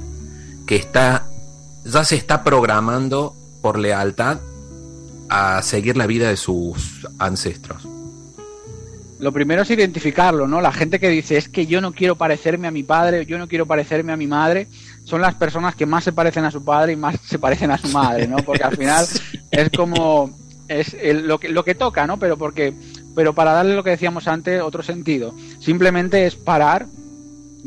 [0.66, 1.28] que está,
[1.84, 4.38] ya se está programando por lealtad
[5.28, 7.85] a seguir la vida de sus ancestros?
[9.18, 10.60] Lo primero es identificarlo, ¿no?
[10.60, 13.48] La gente que dice es que yo no quiero parecerme a mi padre, yo no
[13.48, 14.66] quiero parecerme a mi madre,
[15.04, 17.78] son las personas que más se parecen a su padre y más se parecen a
[17.78, 18.36] su madre, ¿no?
[18.36, 19.06] Porque al final
[19.50, 20.30] es como
[20.68, 22.18] es lo que lo que toca, ¿no?
[22.18, 22.74] Pero porque
[23.14, 26.86] pero para darle lo que decíamos antes otro sentido, simplemente es parar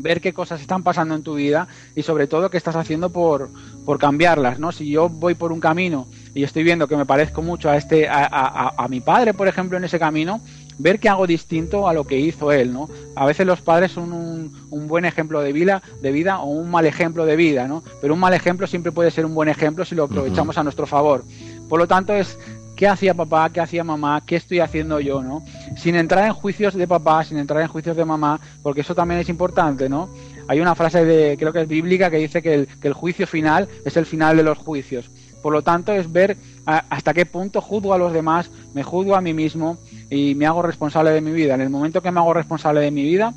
[0.02, 3.50] ver qué cosas están pasando en tu vida y sobre todo qué estás haciendo por,
[3.84, 4.72] por cambiarlas, ¿no?
[4.72, 8.08] Si yo voy por un camino y estoy viendo que me parezco mucho a este
[8.08, 10.40] a, a, a, mi padre, por ejemplo, en ese camino,
[10.80, 12.88] ver qué hago distinto a lo que hizo él, ¿no?
[13.14, 16.70] A veces los padres son un, un, buen ejemplo de vida, de vida o un
[16.70, 17.82] mal ejemplo de vida, ¿no?
[18.00, 20.86] Pero un mal ejemplo siempre puede ser un buen ejemplo si lo aprovechamos a nuestro
[20.86, 21.24] favor.
[21.68, 22.38] Por lo tanto, es
[22.76, 25.44] qué hacía papá, qué hacía mamá, qué estoy haciendo yo, ¿no?
[25.76, 29.20] Sin entrar en juicios de papá, sin entrar en juicios de mamá, porque eso también
[29.20, 30.08] es importante, ¿no?
[30.48, 33.26] Hay una frase de, creo que es bíblica, que dice que el, que el juicio
[33.26, 35.10] final es el final de los juicios.
[35.42, 39.20] Por lo tanto, es ver hasta qué punto juzgo a los demás, me juzgo a
[39.20, 39.78] mí mismo
[40.10, 41.54] y me hago responsable de mi vida.
[41.54, 43.32] En el momento que me hago responsable de mi vida,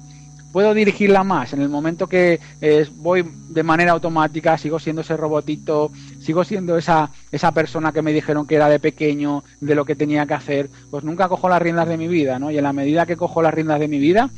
[0.52, 1.54] puedo dirigirla más.
[1.54, 6.78] En el momento que eh, voy de manera automática, sigo siendo ese robotito, sigo siendo
[6.78, 10.36] esa, esa persona que me dijeron que era de pequeño, de lo que tenía que
[10.36, 12.52] hacer, pues nunca cojo las riendas de mi vida, ¿no?
[12.52, 14.30] Y en la medida que cojo las riendas de mi vida,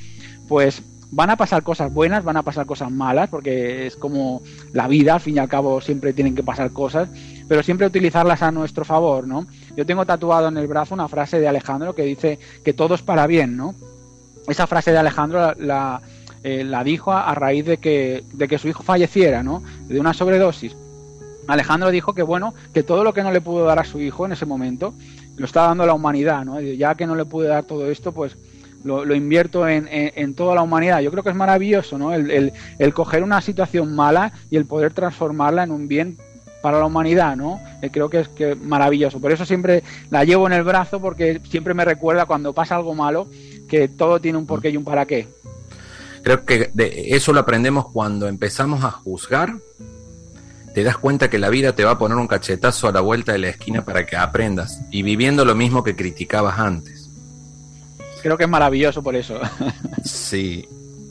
[0.47, 4.41] pues van a pasar cosas buenas, van a pasar cosas malas, porque es como
[4.73, 7.09] la vida, al fin y al cabo siempre tienen que pasar cosas,
[7.47, 9.45] pero siempre utilizarlas a nuestro favor, ¿no?
[9.75, 13.01] Yo tengo tatuado en el brazo una frase de Alejandro que dice que todo es
[13.01, 13.75] para bien, ¿no?
[14.47, 16.01] esa frase de Alejandro la,
[16.43, 19.63] eh, dijo a, raíz de que, de que su hijo falleciera, ¿no?
[19.87, 20.75] De una sobredosis.
[21.47, 24.25] Alejandro dijo que bueno, que todo lo que no le pudo dar a su hijo
[24.25, 24.93] en ese momento,
[25.37, 26.59] lo está dando a la humanidad, ¿no?
[26.59, 28.35] Ya que no le pude dar todo esto, pues
[28.83, 31.01] lo, invierto en, en, toda la humanidad.
[31.01, 32.13] Yo creo que es maravilloso, ¿no?
[32.13, 36.17] El, el, el, coger una situación mala y el poder transformarla en un bien
[36.65, 37.61] para la humanidad, ¿no?
[37.83, 39.19] Eh, creo que es que maravilloso.
[39.19, 42.95] Por eso siempre la llevo en el brazo porque siempre me recuerda cuando pasa algo
[42.95, 43.27] malo
[43.69, 45.27] que todo tiene un porqué y un para qué.
[46.23, 49.57] Creo que de eso lo aprendemos cuando empezamos a juzgar.
[50.73, 53.33] Te das cuenta que la vida te va a poner un cachetazo a la vuelta
[53.33, 57.11] de la esquina para que aprendas y viviendo lo mismo que criticabas antes.
[58.23, 59.39] Creo que es maravilloso por eso.
[60.03, 60.67] sí.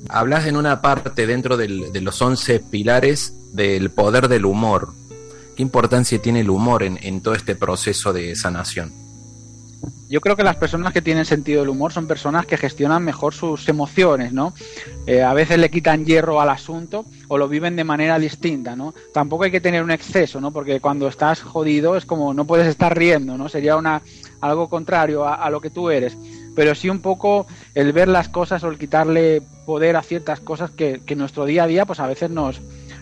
[0.08, 4.92] Hablas en una parte dentro del, de los 11 pilares del poder del humor.
[5.56, 8.92] ¿Qué importancia tiene el humor en, todo este proceso de sanación?
[10.08, 13.34] Yo creo que las personas que tienen sentido del humor son personas que gestionan mejor
[13.34, 14.52] sus emociones, ¿no?
[15.06, 18.94] Eh, a veces le quitan hierro al asunto o lo viven de manera distinta, ¿no?
[19.12, 20.50] Tampoco hay que tener un exceso, ¿no?
[20.50, 23.48] Porque cuando estás jodido es como no puedes estar riendo, ¿no?
[23.48, 24.02] Sería una
[24.40, 26.16] algo contrario a, lo que tú eres.
[26.54, 30.70] Pero sí un poco el ver las cosas o el quitarle poder a ciertas cosas
[30.70, 32.60] que, que nuestro día a día, pues a veces nos,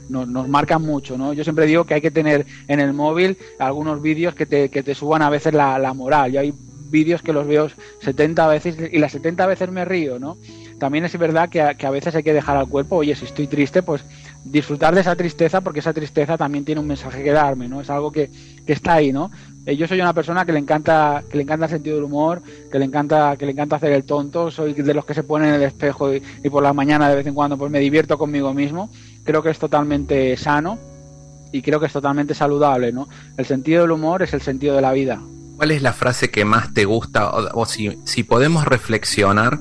[0.09, 1.33] nos, nos marcan mucho, ¿no?
[1.33, 4.83] Yo siempre digo que hay que tener en el móvil algunos vídeos que te, que
[4.83, 6.35] te suban a veces la, la moral.
[6.35, 6.55] y hay
[6.93, 7.69] vídeos que los veo
[8.03, 10.37] 70 veces y las 70 veces me río, ¿no?
[10.79, 13.25] También es verdad que a, que a veces hay que dejar al cuerpo, oye, si
[13.25, 14.05] estoy triste, pues
[14.45, 17.81] disfrutar de esa tristeza porque esa tristeza también tiene un mensaje que darme, ¿no?
[17.81, 18.31] Es algo que,
[18.67, 19.31] que está ahí, ¿no?
[19.65, 22.43] Eh, yo soy una persona que le encanta que le encanta el sentido del humor,
[22.71, 25.51] que le encanta que le encanta hacer el tonto, soy de los que se ponen
[25.51, 28.19] en el espejo y, y por la mañana de vez en cuando pues me divierto
[28.19, 28.91] conmigo mismo
[29.25, 30.79] creo que es totalmente sano
[31.53, 33.09] y creo que es totalmente saludable, ¿no?
[33.37, 35.21] El sentido del humor es el sentido de la vida.
[35.57, 37.31] ¿Cuál es la frase que más te gusta?
[37.31, 39.61] O, si, si, podemos reflexionar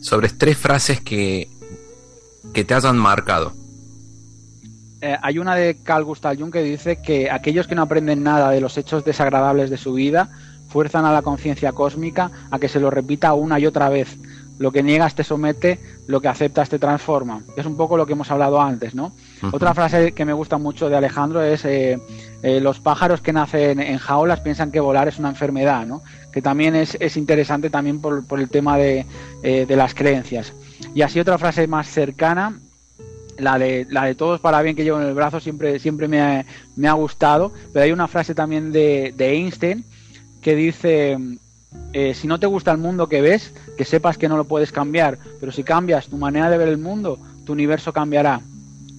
[0.00, 1.48] sobre tres frases que,
[2.54, 3.52] que te hayan marcado.
[5.00, 8.50] Eh, hay una de Carl Gustav Jung que dice que aquellos que no aprenden nada
[8.50, 10.30] de los hechos desagradables de su vida
[10.68, 14.16] fuerzan a la conciencia cósmica a que se lo repita una y otra vez
[14.58, 17.42] lo que niegas te somete, lo que aceptas te transforma.
[17.56, 19.12] Es un poco lo que hemos hablado antes, ¿no?
[19.50, 22.00] Otra frase que me gusta mucho de Alejandro es eh,
[22.42, 26.02] eh, los pájaros que nacen en jaulas piensan que volar es una enfermedad, ¿no?
[26.32, 29.06] Que también es, es interesante también por, por, el tema de,
[29.42, 30.52] eh, de las creencias.
[30.94, 32.58] Y así otra frase más cercana
[33.38, 36.20] la de, la de todos para bien que llevo en el brazo siempre, siempre me,
[36.20, 36.44] ha,
[36.76, 39.84] me ha gustado, pero hay una frase también de, de Einstein
[40.40, 41.16] que dice,
[41.92, 44.72] eh, si no te gusta el mundo que ves, que sepas que no lo puedes
[44.72, 48.40] cambiar, pero si cambias tu manera de ver el mundo, tu universo cambiará.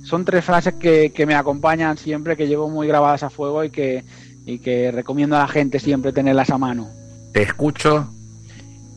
[0.03, 3.69] Son tres frases que, que me acompañan siempre, que llevo muy grabadas a fuego y
[3.69, 4.03] que,
[4.45, 6.89] y que recomiendo a la gente siempre tenerlas a mano.
[7.31, 8.09] Te escucho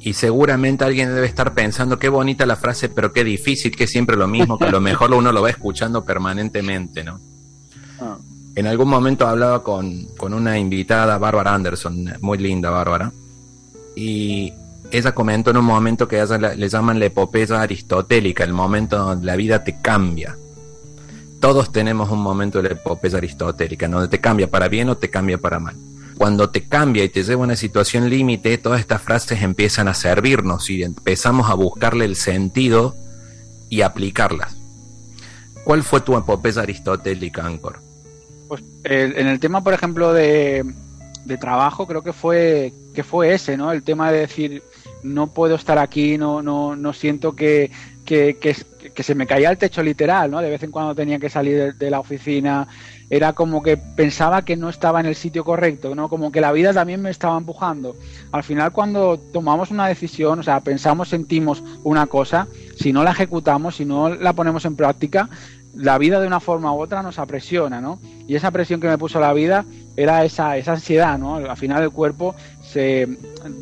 [0.00, 3.90] y seguramente alguien debe estar pensando qué bonita la frase, pero qué difícil, que es
[3.90, 7.18] siempre lo mismo, que a lo mejor uno lo va escuchando permanentemente, ¿no?
[8.00, 8.18] Ah.
[8.54, 13.12] En algún momento hablaba con, con una invitada, Bárbara Anderson, muy linda Bárbara,
[13.96, 14.52] y
[14.92, 19.26] ella comentó en un momento que ella le llaman la epopeya aristotélica, el momento donde
[19.26, 20.36] la vida te cambia.
[21.40, 25.10] Todos tenemos un momento de la epopeya aristotélica, donde te cambia para bien o te
[25.10, 25.74] cambia para mal.
[26.16, 29.94] Cuando te cambia y te lleva a una situación límite, todas estas frases empiezan a
[29.94, 32.94] servirnos y empezamos a buscarle el sentido
[33.68, 34.56] y aplicarlas.
[35.64, 37.80] ¿Cuál fue tu epopeya aristotélica, Ancor?
[38.48, 40.64] Pues en el tema, por ejemplo, de,
[41.24, 43.70] de trabajo creo que fue que fue ese, ¿no?
[43.70, 44.62] El tema de decir
[45.04, 47.70] no puedo estar aquí, no no no siento que
[48.06, 48.56] que, que,
[48.94, 50.40] que se me caía el techo literal, ¿no?
[50.40, 52.66] De vez en cuando tenía que salir de, la oficina,
[53.10, 56.08] era como que pensaba que no estaba en el sitio correcto, ¿no?
[56.08, 57.96] Como que la vida también me estaba empujando.
[58.32, 63.10] Al final cuando tomamos una decisión, o sea, pensamos, sentimos una cosa, si no la
[63.10, 65.28] ejecutamos, si no la ponemos en práctica,
[65.74, 67.98] la vida de una forma u otra nos apresiona, ¿no?
[68.26, 69.64] Y esa presión que me puso la vida
[69.96, 71.36] era esa, esa ansiedad, ¿no?
[71.36, 72.34] Al final el cuerpo
[72.72, 73.08] se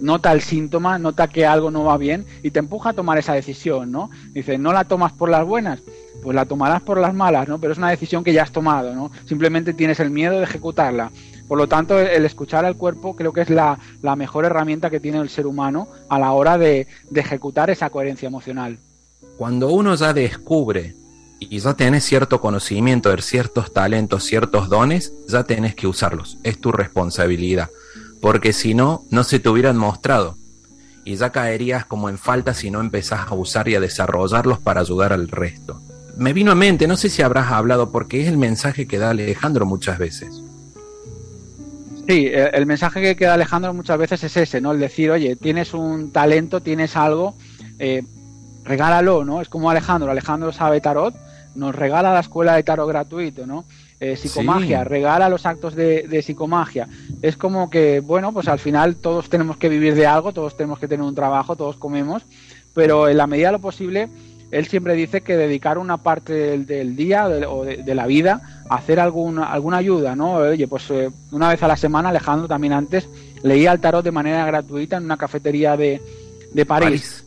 [0.01, 3.35] nota el síntoma, nota que algo no va bien y te empuja a tomar esa
[3.35, 4.11] decisión, ¿no?
[4.33, 5.81] Dice, no la tomas por las buenas,
[6.23, 7.59] pues la tomarás por las malas, ¿no?
[7.59, 9.11] Pero es una decisión que ya has tomado, ¿no?
[9.27, 11.11] Simplemente tienes el miedo de ejecutarla.
[11.47, 13.79] Por lo tanto, el escuchar al cuerpo creo que es la,
[14.17, 18.27] mejor herramienta que tiene el ser humano a la hora de, de ejecutar esa coherencia
[18.27, 18.79] emocional.
[19.37, 20.95] Cuando uno ya descubre
[21.39, 26.39] y ya tenés cierto conocimiento de ciertos talentos, ciertos dones, ya tenés que usarlos.
[26.43, 27.69] Es tu responsabilidad.
[28.25, 30.39] Porque si no, no se te hubieran mostrado.
[31.05, 34.81] Y ya caerías como en falta si no empezás a usar y a desarrollarlos para
[34.81, 35.83] ayudar al resto.
[36.17, 39.11] Me vino a mente, no sé si habrás hablado, porque es el mensaje que da
[39.11, 40.41] Alejandro muchas veces.
[42.09, 44.73] Sí, el mensaje que da Alejandro muchas veces es ese, ¿no?
[44.73, 47.35] El decir, oye, tienes un talento, tienes algo,
[47.79, 48.05] eh,
[48.65, 49.43] regálalo, ¿no?
[49.43, 51.15] Es como Alejandro, Alejandro sabe tarot,
[51.57, 53.67] nos regala la escuela de tarot gratuito, ¿no?
[54.01, 56.89] Eh, psicomagia, regala los actos de, psicomagia.
[57.23, 60.79] Es como que, bueno, pues al final todos tenemos que vivir de algo, todos tenemos
[60.79, 62.23] que tener un trabajo, todos comemos,
[62.75, 64.09] pero en la medida de lo posible,
[64.51, 68.99] él siempre dice que dedicar una parte del, día o de, la vida a hacer
[69.01, 70.35] alguna, alguna ayuda, ¿no?
[70.35, 73.09] Oye, pues eh, una vez a la semana, Alejandro también antes,
[73.43, 76.03] leía el tarot de manera gratuita en una cafetería de,
[76.53, 77.24] de París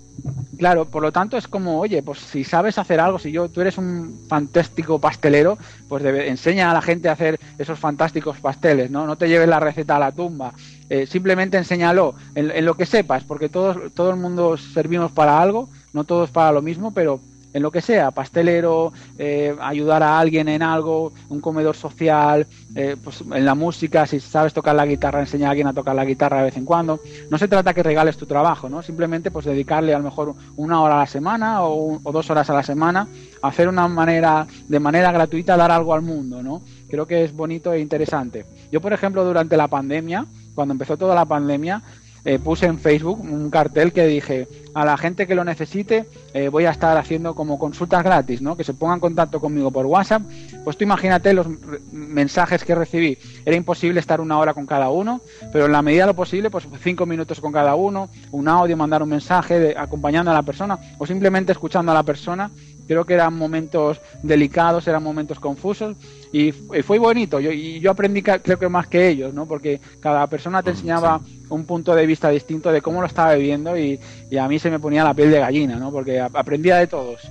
[0.57, 3.61] Claro, por lo tanto es como, oye, pues si sabes hacer algo, si yo, tú
[3.61, 9.05] eres un fantástico pastelero, pues enseña a la gente a hacer esos fantásticos pasteles, ¿no?
[9.05, 10.53] No te lleves la receta a la tumba,
[10.89, 15.39] eh, simplemente enséñalo en, en, lo que sepas, porque todos, todo el mundo servimos para
[15.39, 17.19] algo, no todos para lo mismo, pero
[17.53, 22.95] en lo que sea, pastelero, eh, ayudar a alguien en algo, un comedor social, eh,
[23.03, 26.05] pues en la música, si sabes tocar la guitarra, enseñar a alguien a tocar la
[26.05, 26.99] guitarra de vez en cuando.
[27.29, 28.81] No se trata que regales tu trabajo, ¿no?
[28.83, 32.53] Simplemente pues dedicarle a lo mejor una hora a la semana o, dos horas a
[32.53, 33.07] la semana,
[33.41, 36.62] hacer una manera, de manera gratuita, dar algo al mundo, ¿no?
[36.89, 38.45] Creo que es bonito e interesante.
[38.71, 41.81] Yo, por ejemplo, durante la pandemia, cuando empezó toda la pandemia,
[42.27, 46.49] eh, puse en Facebook un cartel que dije a la gente que lo necesite eh,
[46.49, 48.57] voy a estar haciendo como consultas gratis, ¿no?
[48.57, 50.23] Que se pongan en contacto conmigo por WhatsApp.
[50.65, 51.47] Pues tú imagínate los
[51.93, 53.17] mensajes que recibí.
[53.45, 55.21] Era imposible estar una hora con cada uno,
[55.53, 58.75] pero en la medida de lo posible, pues cinco minutos con cada uno, un audio,
[58.75, 62.51] mandar un mensaje acompañando a la persona o simplemente escuchando a la persona
[62.88, 65.95] creo que eran momentos delicados, eran momentos confusos
[66.32, 67.39] y, fue bonito.
[67.39, 69.45] Yo, y yo aprendí creo que más que ellos, ¿no?
[69.45, 73.78] Porque cada persona te enseñaba un punto de vista distinto de cómo lo estaba viviendo
[73.78, 74.00] y,
[74.38, 75.91] a mí se me ponía la piel de gallina, ¿no?
[75.91, 77.21] Porque aprendía de todos.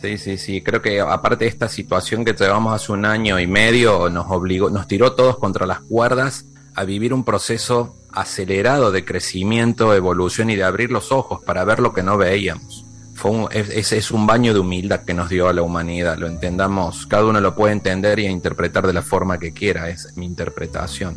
[0.00, 0.62] Sí, sí, sí.
[0.62, 4.70] Creo que aparte de esta situación que llevamos hace un año y medio, nos obligó,
[4.70, 10.56] nos tiró todos contra las cuerdas a vivir un proceso acelerado de crecimiento, evolución y
[10.56, 12.85] de abrir los ojos para ver lo que no veíamos
[13.16, 17.06] fue es, es, un baño de humildad que nos dio a la humanidad, lo entendamos,
[17.06, 21.16] cada uno lo puede entender y interpretar de la forma que quiera, es mi interpretación.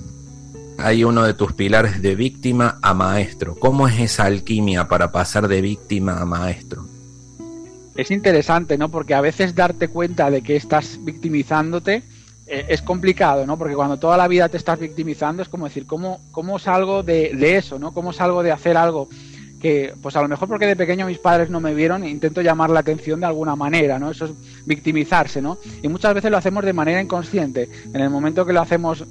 [0.78, 3.56] Hay uno de tus pilares de víctima a maestro.
[3.56, 6.86] ¿Cómo es esa alquimia para pasar de víctima a maestro?
[7.98, 8.88] Es interesante, ¿no?
[8.90, 12.04] Porque a veces darte cuenta de que estás victimizándote
[12.48, 13.58] eh, es complicado, ¿no?
[13.58, 17.36] Porque cuando toda la vida te estás victimizando es como decir, ¿cómo, cómo salgo de,
[17.36, 17.94] de eso, ¿no?
[17.94, 19.10] ¿Cómo salgo de hacer algo
[19.60, 22.70] que pues a lo mejor porque de pequeño mis padres no me vieron, intento llamar
[22.70, 24.12] la atención de alguna manera, ¿no?
[24.12, 24.32] Eso es
[24.66, 25.58] victimizarse, ¿no?
[25.84, 27.70] Y muchas veces lo hacemos de manera inconsciente.
[27.94, 29.06] En el momento que lo hacemos,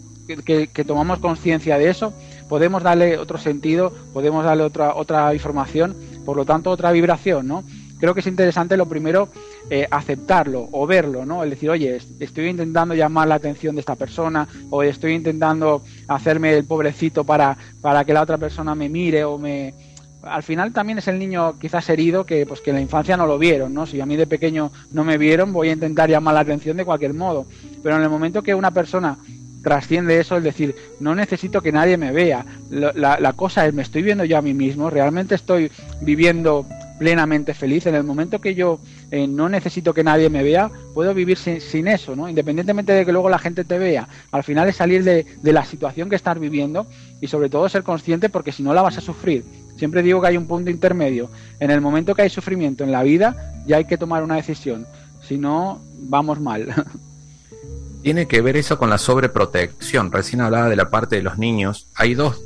[0.45, 2.13] que, tomamos conciencia de eso,
[2.49, 7.65] podemos darle otro sentido, podemos darle otra, otra información, por lo tanto otra vibración, ¿no?
[7.99, 9.29] Creo que es interesante lo primero
[9.71, 11.43] eh, aceptarlo o verlo, ¿no?
[11.43, 16.57] El decir, oye, estoy intentando llamar la atención de esta persona o estoy intentando hacerme
[16.57, 19.75] el pobrecito para, para que la otra persona me mire o me,
[20.23, 23.27] al final también es el niño quizás herido que pues que en la infancia no
[23.27, 23.87] lo vieron, ¿no?
[23.87, 26.85] Si a mí de pequeño no me vieron, voy a intentar llamar la atención de
[26.85, 27.47] cualquier modo.
[27.83, 29.19] Pero en el momento que una persona
[29.63, 32.45] trasciende eso, es decir, no necesito que nadie me vea.
[32.71, 36.67] La, la, cosa es, me estoy viendo yo a mí mismo, realmente estoy viviendo
[36.99, 37.87] plenamente feliz.
[37.87, 41.89] En el momento que yo eh, no necesito que nadie me vea, puedo vivir sin,
[41.89, 42.29] eso, ¿no?
[42.29, 44.09] Independientemente de que luego la gente te vea.
[44.33, 46.87] Al final es salir de, de la situación que estás viviendo
[47.21, 49.45] y sobre todo ser consciente porque si no la vas a sufrir.
[49.79, 51.31] Siempre digo que hay un punto intermedio.
[51.61, 54.87] En el momento que hay sufrimiento en la vida, ya hay que tomar una decisión.
[55.23, 56.75] Si no, vamos mal.
[58.03, 60.11] Tiene que ver eso con la sobreprotección.
[60.11, 61.87] Recién hablaba de la parte de los niños.
[61.95, 62.41] Hay dos,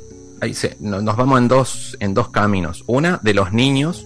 [0.79, 2.83] nos vamos en dos, en dos caminos.
[2.87, 4.05] Una de los niños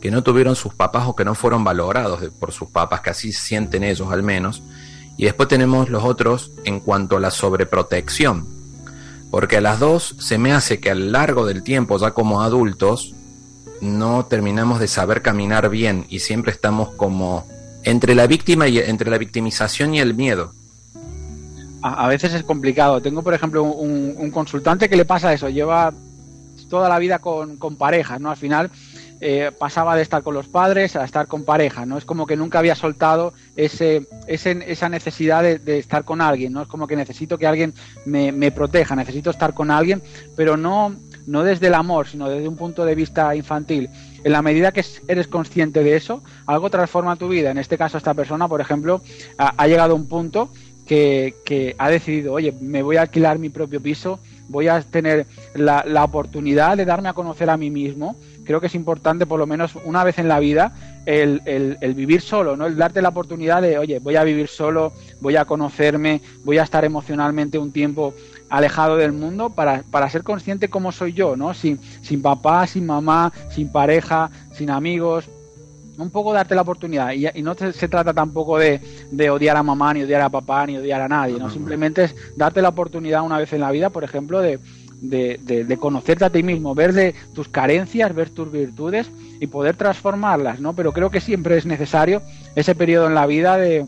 [0.00, 3.32] que no tuvieron sus papás o que no fueron valorados por sus papás, que así
[3.32, 4.62] sienten ellos al menos.
[5.16, 8.46] Y después tenemos los otros en cuanto a la sobreprotección,
[9.32, 12.42] porque a las dos se me hace que a lo largo del tiempo, ya como
[12.42, 13.14] adultos,
[13.80, 17.46] no terminamos de saber caminar bien y siempre estamos como
[17.82, 20.52] entre la víctima y entre la victimización y el miedo.
[21.80, 23.00] A, veces es complicado.
[23.00, 25.94] Tengo, por ejemplo, un, consultante que le pasa eso, lleva
[26.68, 28.30] toda la vida con, con parejas, ¿no?
[28.30, 28.70] Al final
[29.24, 31.96] eh, pasaba de estar con los padres a estar con pareja, ¿no?
[31.96, 36.62] Es como que nunca había soltado ese, esa necesidad de, estar con alguien, ¿no?
[36.62, 37.72] Es como que necesito que alguien
[38.04, 40.02] me, proteja, necesito estar con alguien,
[40.34, 40.96] pero no,
[41.28, 43.90] no desde el amor, sino desde un punto de vista infantil.
[44.24, 47.52] En la medida que eres consciente de eso, algo transforma tu vida.
[47.52, 49.02] En este caso, esta persona, por ejemplo,
[49.38, 50.50] ha, llegado a un punto
[50.84, 54.18] que, ha decidido, oye, me voy a alquilar mi propio piso,
[54.48, 58.16] voy a tener la, oportunidad de darme a conocer a mí mismo.
[58.44, 60.72] Creo que es importante, por lo menos una vez en la vida,
[61.06, 62.66] el, el, el, vivir solo, ¿no?
[62.66, 66.62] El darte la oportunidad de, oye, voy a vivir solo, voy a conocerme, voy a
[66.62, 68.14] estar emocionalmente un tiempo
[68.48, 71.54] alejado del mundo para, para ser consciente cómo soy yo, ¿no?
[71.54, 75.28] Sin, sin papá, sin mamá, sin pareja, sin amigos,
[75.98, 77.12] un poco darte la oportunidad.
[77.12, 78.80] Y, no se trata tampoco de,
[79.10, 81.50] de, odiar a mamá, ni odiar a papá, ni odiar a nadie, ¿no?
[81.50, 84.58] Simplemente es darte la oportunidad una vez en la vida, por ejemplo, de,
[85.02, 89.76] de, de, conocerte a ti mismo, ver de tus carencias, ver tus virtudes y poder
[89.76, 90.74] transformarlas, ¿no?
[90.74, 92.22] Pero creo que siempre es necesario
[92.54, 93.86] ese periodo en la vida de,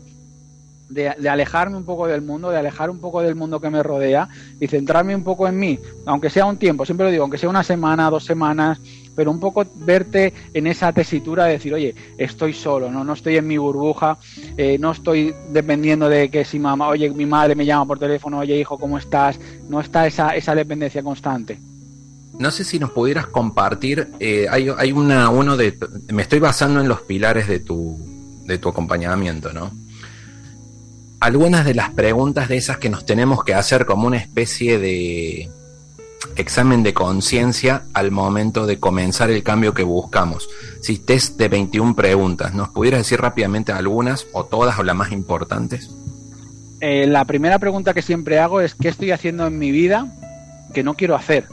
[0.89, 4.27] de, alejarme un poco del mundo, de alejar un poco del mundo que me rodea
[4.59, 7.49] y centrarme un poco en mí, aunque sea un tiempo, siempre lo digo, aunque sea
[7.49, 8.81] una semana, dos semanas,
[9.15, 13.37] pero un poco verte en esa tesitura de decir, oye, estoy solo, no, no estoy
[13.37, 14.17] en mi burbuja,
[14.57, 18.39] eh, no estoy dependiendo de que si mamá, oye, mi madre me llama por teléfono,
[18.39, 19.39] oye, hijo, ¿cómo estás?
[19.69, 21.59] No está esa, esa dependencia constante.
[22.37, 25.77] No sé si nos pudieras compartir, eh, hay, hay una, uno de,
[26.11, 27.97] me estoy basando en los pilares de tu,
[28.45, 29.71] de tu acompañamiento, ¿no?
[31.25, 35.49] algunas de las preguntas de esas que nos tenemos que hacer como una especie de
[36.35, 40.49] examen de conciencia al momento de comenzar el cambio que buscamos.
[40.81, 45.11] Si test de 21 preguntas, ¿nos pudieras decir rápidamente algunas o todas o las más
[45.11, 45.89] importantes?
[46.81, 50.07] Eh, la primera pregunta que siempre hago es ¿qué estoy haciendo en mi vida
[50.73, 51.45] que no quiero hacer?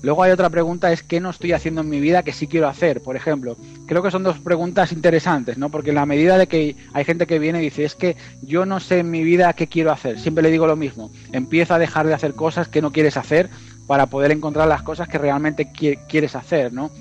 [0.00, 2.68] Luego hay otra pregunta, es qué no estoy haciendo en mi vida que sí quiero
[2.68, 3.56] hacer, por ejemplo.
[3.86, 5.70] Creo que son dos preguntas interesantes, ¿no?
[5.70, 8.64] Porque en la medida de que hay gente que viene y dice, es que yo
[8.64, 11.78] no sé en mi vida qué quiero hacer, siempre le digo lo mismo, empieza a
[11.80, 13.50] dejar de hacer cosas que no quieres hacer
[13.88, 15.72] para poder encontrar las cosas que realmente
[16.06, 16.92] quieres hacer, ¿no?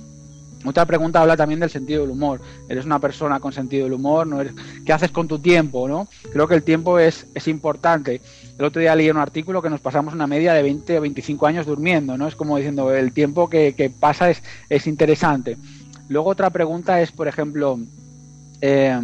[0.65, 2.41] Otra pregunta habla también del sentido del humor.
[2.67, 4.39] Eres una persona con sentido del humor, ¿no?
[4.85, 6.07] ¿Qué haces con tu tiempo, no?
[6.31, 8.21] Creo que el tiempo es, es importante.
[8.57, 11.45] El otro día leí un artículo que nos pasamos una media de 20 o 25
[11.45, 12.27] años durmiendo, ¿no?
[12.27, 15.57] Es como diciendo, el tiempo que, pasa es, es interesante.
[16.07, 17.77] Luego otra pregunta es, por ejemplo,
[18.61, 18.97] eh,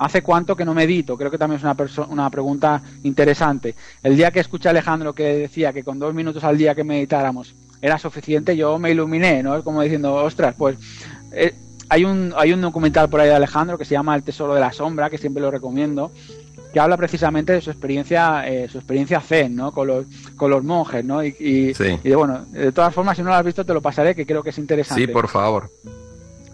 [0.00, 1.16] ¿hace cuánto que no medito?
[1.16, 3.74] Creo que también es una, una pregunta interesante.
[4.02, 6.84] El día que escuché a Alejandro que decía que con dos minutos al día que
[6.84, 9.56] meditáramos era suficiente, yo me iluminé, ¿no?
[9.56, 10.76] Es como diciendo, ostras, pues...
[11.32, 11.54] Eh,
[11.92, 14.60] hay un, hay un documental por ahí de Alejandro que se llama El Tesoro de
[14.60, 16.12] la Sombra, que siempre lo recomiendo,
[16.72, 19.72] que habla precisamente de su experiencia, eh, su experiencia zen, ¿no?
[19.72, 21.24] Con los, con los monjes, ¿no?
[21.24, 24.14] Y, y, de, bueno, de todas formas, si no lo has visto, te lo pasaré,
[24.14, 25.04] que creo que es interesante.
[25.04, 25.68] Sí, por favor.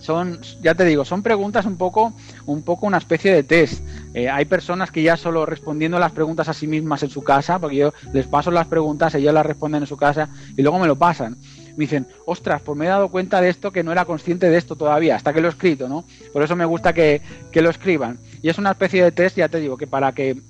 [0.07, 2.13] Son, ya te digo, son preguntas un poco,
[2.47, 3.83] un poco una especie de test.
[4.15, 7.59] Eh, hay personas que ya solo respondiendo las preguntas a sí mismas en su casa,
[7.59, 10.87] porque yo les paso las preguntas, ellos las responden en su casa y luego me
[10.87, 11.37] lo pasan
[11.77, 14.57] me dicen, ostras, pues me he dado cuenta de esto que no era consciente de
[14.57, 16.05] esto todavía, hasta que lo he escrito, ¿no?
[16.33, 17.21] Por eso me gusta que,
[17.53, 18.19] que lo escriban.
[18.41, 20.41] Y es una especie de test, ya te digo, que para que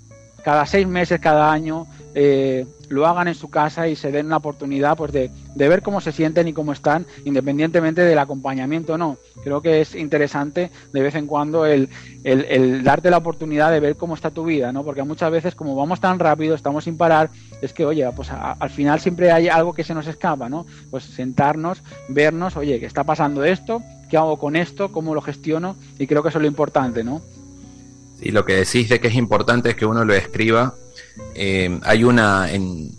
[0.46, 4.36] cada seis meses, cada año, eh, lo hagan en su casa y se den una
[4.36, 9.16] oportunidad pues de, ver cómo se sienten y cómo están, independientemente del acompañamiento o no.
[9.42, 11.88] Creo que es interesante de vez en cuando el,
[12.22, 14.84] el, darte la oportunidad de ver cómo está tu vida, ¿no?
[14.84, 17.28] Porque muchas veces, como vamos tan rápido, estamos sin parar,
[17.60, 20.64] es que, oye, pues al final siempre hay algo que se nos escapa, ¿no?
[20.92, 23.82] Pues sentarnos, vernos, oye, ¿qué está pasando esto?
[24.08, 24.92] ¿Qué hago con esto?
[24.92, 25.74] ¿Cómo lo gestiono?
[25.98, 27.20] Y creo que eso es lo importante, ¿no?
[28.20, 30.74] Sí, lo que decís de que es importante es que uno lo escriba.
[31.34, 32.90] Eh, hay una en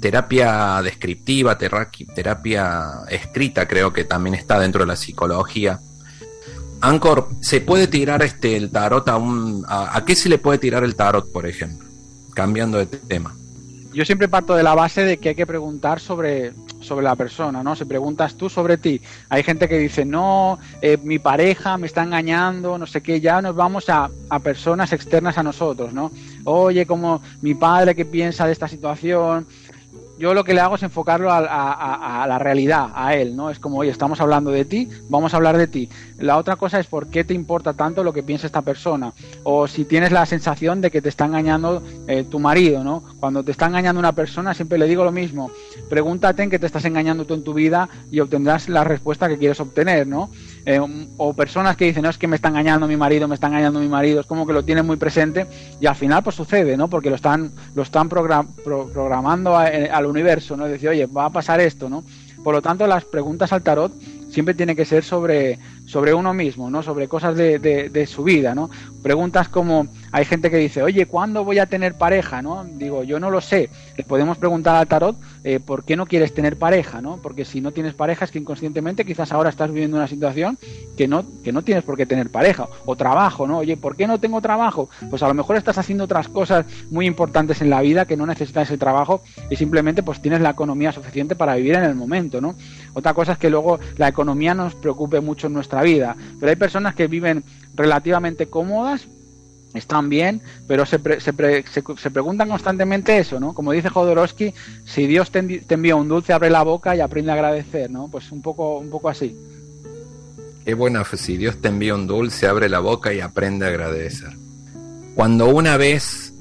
[0.00, 5.80] terapia descriptiva, terapia escrita, creo que también está dentro de la psicología.
[6.80, 10.84] Ancor, ¿se puede tirar este el tarot a un a qué se le puede tirar
[10.84, 11.88] el tarot, por ejemplo?
[12.34, 13.34] Cambiando de tema
[13.94, 17.62] yo siempre parto de la base de que hay que preguntar sobre, sobre la persona,
[17.62, 17.76] ¿no?
[17.76, 22.02] Si preguntas tú sobre ti, hay gente que dice, no, eh, mi pareja me está
[22.02, 26.10] engañando, no sé qué, ya nos vamos a, a personas externas a nosotros, ¿no?
[26.44, 29.46] Oye, como mi padre, ¿qué piensa de esta situación?
[30.18, 33.50] Yo lo que le hago es enfocarlo a, la realidad, a él, ¿no?
[33.50, 35.88] Es como, oye, estamos hablando de ti, vamos a hablar de ti.
[36.18, 39.12] La otra cosa es por qué te importa tanto lo que piensa esta persona.
[39.42, 43.02] O si tienes la sensación de que te está engañando eh, tu marido, ¿no?
[43.18, 45.50] Cuando te está engañando una persona, siempre le digo lo mismo.
[45.88, 49.38] Pregúntate en qué te estás engañando tú en tu vida y obtendrás la respuesta que
[49.38, 50.30] quieres obtener, ¿no?
[50.66, 50.80] Eh,
[51.18, 53.80] o personas que dicen, no, es que me está engañando mi marido, me está engañando
[53.80, 55.46] mi marido, es como que lo tienen muy presente
[55.78, 56.88] y al final pues sucede, ¿no?
[56.88, 60.64] Porque lo están, lo están programando al universo, ¿no?
[60.66, 62.02] Decir, oye, va a pasar esto, ¿no?
[62.42, 63.92] Por lo tanto, las preguntas al tarot
[64.30, 66.82] siempre tienen que ser sobre, sobre uno mismo, ¿no?
[66.82, 68.70] Sobre cosas de, de, su vida, ¿no?
[69.02, 72.64] Preguntas como, hay gente que dice, oye, ¿cuándo voy a tener pareja, no?
[72.64, 73.68] Digo, yo no lo sé.
[73.96, 77.18] Le podemos preguntar al tarot, eh, ¿por qué no quieres tener pareja, no?
[77.22, 80.58] Porque si no tienes pareja es que inconscientemente quizás ahora estás viviendo una situación
[80.96, 82.66] que no, que no tienes por qué tener pareja.
[82.86, 83.58] O trabajo, ¿no?
[83.58, 84.88] Oye, ¿por qué no tengo trabajo?
[85.10, 88.26] Pues a lo mejor estás haciendo otras cosas muy importantes en la vida que no
[88.26, 92.40] necesitas el trabajo y simplemente pues tienes la economía suficiente para vivir en el momento,
[92.40, 92.54] ¿no?
[92.94, 96.16] Otra cosa es que luego la economía nos preocupe mucho en nuestra vida.
[96.38, 97.44] Pero hay personas que viven
[97.74, 99.06] relativamente cómodas,
[99.74, 101.32] están bien, pero se, se,
[101.96, 103.54] se, preguntan constantemente eso, ¿no?
[103.54, 104.54] Como dice Jodorowsky,
[104.84, 108.08] si Dios te, envía un dulce, abre la boca y aprende a agradecer, ¿no?
[108.08, 109.36] Pues un poco, un poco así.
[110.64, 114.30] Qué buena, si Dios te envía un dulce, abre la boca y aprende a agradecer.
[115.14, 116.32] Cuando una vez,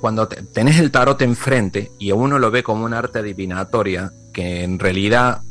[0.00, 4.78] cuando tenés el tarot enfrente y uno lo ve como un arte adivinatoria, que en
[4.78, 5.42] realidad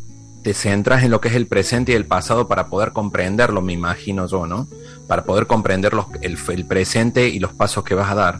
[0.45, 3.73] te centras en lo que es el presente y el pasado para poder comprenderlo, me
[3.73, 4.67] imagino yo, ¿no?
[5.07, 5.91] Para poder comprender
[6.21, 8.39] el, el, presente y los pasos que vas a dar.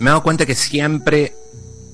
[0.00, 1.32] Me he dado cuenta que siempre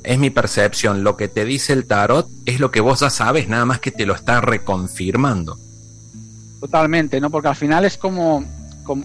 [0.02, 3.50] es mi percepción, lo que te dice el tarot es lo que vos ya sabes,
[3.50, 5.58] nada más que te lo está reconfirmando.
[6.58, 7.28] Totalmente, ¿no?
[7.28, 8.42] Porque al final es como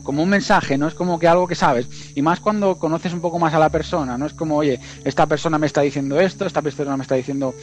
[0.03, 1.87] como, un mensaje, no es como que algo que sabes.
[2.15, 5.25] Y más cuando conoces un poco más a la persona, no es como, oye, esta
[5.25, 7.53] persona me está diciendo esto, esta persona me está diciendo.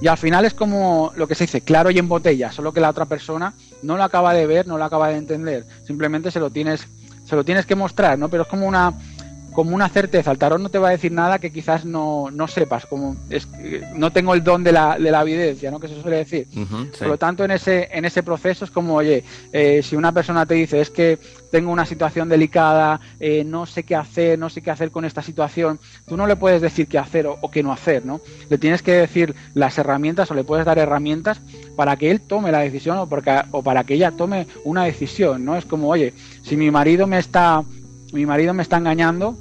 [0.00, 2.80] Y al final es como lo que se dice, claro y en botella, solo que
[2.80, 5.66] la otra persona no lo acaba de ver, no lo acaba de entender.
[5.86, 6.86] Simplemente se lo tienes,
[7.24, 8.28] se lo tienes que mostrar, ¿no?
[8.28, 8.92] Pero es como una
[9.52, 10.30] como una certeza.
[10.30, 13.48] El tarot no te va a decir nada que quizás no, no sepas, como es,
[13.94, 15.80] no tengo el don de la, de la evidencia, ¿no?
[15.80, 16.46] Que se suele decir.
[16.98, 20.46] Por lo tanto, en ese, en ese proceso es como, oye, eh, si una persona
[20.46, 21.18] te dice es que
[21.50, 25.22] tengo una situación delicada, eh, no sé qué hacer, no sé qué hacer con esta
[25.22, 28.20] situación, tú no le puedes decir qué hacer o, qué no hacer, ¿no?
[28.50, 31.40] Le tienes que decir las herramientas o le puedes dar herramientas
[31.76, 35.44] para que él tome la decisión o, porque, o para que ella tome una decisión,
[35.44, 35.56] ¿no?
[35.56, 37.64] Es como, oye, si mi marido me está
[38.12, 39.36] mi marido me está engañando,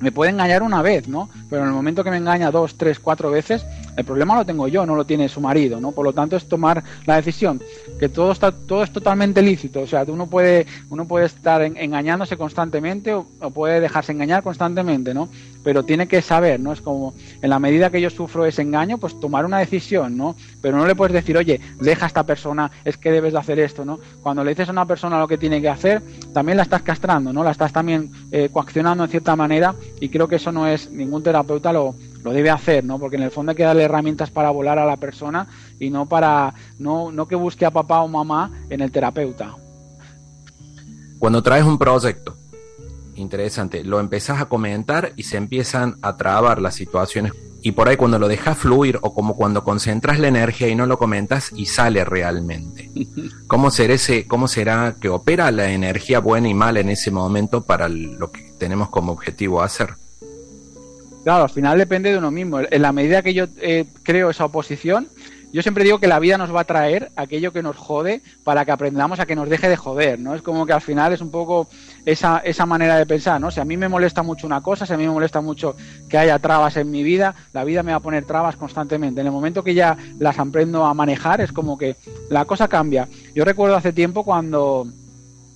[0.00, 1.28] me puede engañar una vez, ¿no?
[1.48, 3.64] Pero en el momento que me engaña dos, tres, cuatro veces,
[3.96, 5.92] el problema lo tengo yo, no lo tiene su marido, ¿no?
[5.92, 7.62] Por lo tanto es tomar la decisión,
[7.98, 12.36] que todo está, todo es totalmente lícito, o sea, uno puede, uno puede estar engañándose
[12.36, 13.24] constantemente o,
[13.54, 15.28] puede dejarse engañar constantemente, ¿no?
[15.64, 16.72] Pero tiene que saber, ¿no?
[16.72, 20.36] Es como, en la medida que yo sufro ese engaño, pues tomar una decisión, ¿no?
[20.60, 23.58] Pero no le puedes decir, oye, deja a esta persona, es que debes de hacer
[23.58, 23.98] esto, ¿no?
[24.22, 26.02] Cuando le dices a una persona lo que tiene que hacer,
[26.32, 27.42] también la estás castrando, ¿no?
[27.42, 31.22] La estás también eh, coaccionando en cierta manera y creo que eso no es, ningún
[31.22, 32.98] terapeuta lo, lo debe hacer, ¿no?
[32.98, 35.46] Porque en el fondo hay que darle herramientas para volar a la persona
[35.78, 39.54] y no para no, no que busque a papá o mamá en el terapeuta.
[41.18, 42.36] Cuando traes un proyecto
[43.16, 47.32] interesante, lo empezás a comentar y se empiezan a trabar las situaciones
[47.64, 50.84] y por ahí cuando lo dejas fluir o como cuando concentras la energía y no
[50.84, 52.90] lo comentas y sale realmente.
[53.46, 57.64] ¿Cómo será, ese, ¿Cómo será que opera la energía buena y mala en ese momento
[57.64, 59.94] para lo que tenemos como objetivo hacer?
[61.22, 62.60] Claro, al final depende de uno mismo.
[62.60, 65.08] En la medida que yo eh, creo esa oposición,
[65.54, 68.66] yo siempre digo que la vida nos va a traer aquello que nos jode para
[68.66, 70.34] que aprendamos a que nos deje de joder, ¿no?
[70.34, 71.68] Es como que al final es un poco
[72.04, 73.50] esa, esa manera de pensar, ¿no?
[73.50, 75.76] Si a mí me molesta mucho una cosa, si a mí me molesta mucho
[76.08, 79.20] que haya trabas en mi vida, la vida me va a poner trabas constantemente.
[79.20, 81.96] En el momento que ya las aprendo a manejar, es como que
[82.30, 83.08] la cosa cambia.
[83.34, 84.86] Yo recuerdo hace tiempo cuando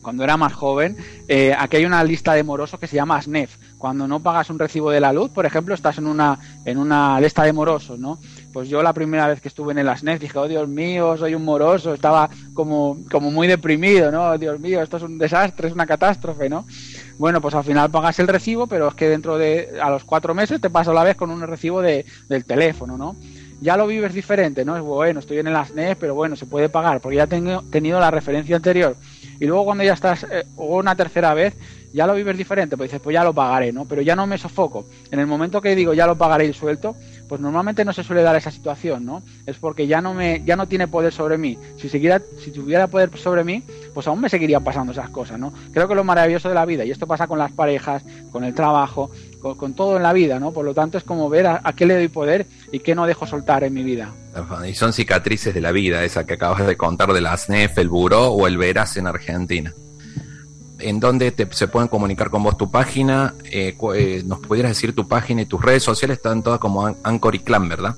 [0.08, 0.96] cuando era más joven,
[1.26, 3.56] eh, aquí hay una lista de morosos que se llama SNEF.
[3.76, 7.20] Cuando no pagas un recibo de la luz, por ejemplo, estás en una, en una
[7.20, 8.18] lista de morosos, ¿no?
[8.58, 11.32] Pues yo la primera vez que estuve en el SNEF dije, oh Dios mío, soy
[11.32, 14.30] un moroso, estaba como, como muy deprimido, ¿no?
[14.30, 16.66] Oh, Dios mío, esto es un desastre, es una catástrofe, ¿no?
[17.18, 20.34] Bueno, pues al final pagas el recibo, pero es que dentro de, a los cuatro
[20.34, 23.14] meses te pasa la vez con un recibo de, del teléfono, ¿no?
[23.60, 24.76] ya lo vives diferente, ¿no?
[24.76, 27.98] Es bueno, estoy en el SNEF, pero bueno, se puede pagar, porque ya tengo tenido
[28.00, 28.96] la referencia anterior
[29.40, 31.54] y luego cuando ya estás eh, una tercera vez,
[31.92, 33.84] ya lo vives diferente, pues dices, pues ya lo pagaré, ¿no?
[33.86, 34.86] Pero ya no me sofoco.
[35.10, 36.96] En el momento que digo ya lo pagaré y suelto,
[37.28, 39.22] pues normalmente no se suele dar esa situación, ¿no?
[39.46, 41.58] Es porque ya no me, ya no tiene poder sobre mí.
[41.76, 43.62] Si siguiera, si tuviera poder sobre mí,
[43.94, 45.52] pues aún me seguirían pasando esas cosas, ¿no?
[45.72, 48.02] Creo que lo maravilloso de la vida, y esto pasa con las parejas,
[48.32, 49.10] con el trabajo,
[49.40, 50.52] con, todo en la vida, ¿no?
[50.52, 53.26] Por lo tanto es como ver a, qué le doy poder y qué no dejo
[53.26, 54.12] soltar en mi vida.
[54.66, 57.88] Y son cicatrices de la vida, esa que acabas de contar de la SNEF, el
[57.88, 59.72] Buró o el Veraz en Argentina
[60.78, 65.08] en dónde se pueden comunicar con vos tu página, eh, eh, nos pudieras decir tu
[65.08, 67.96] página y tus redes sociales están todas como Anchor y Clan, ¿verdad?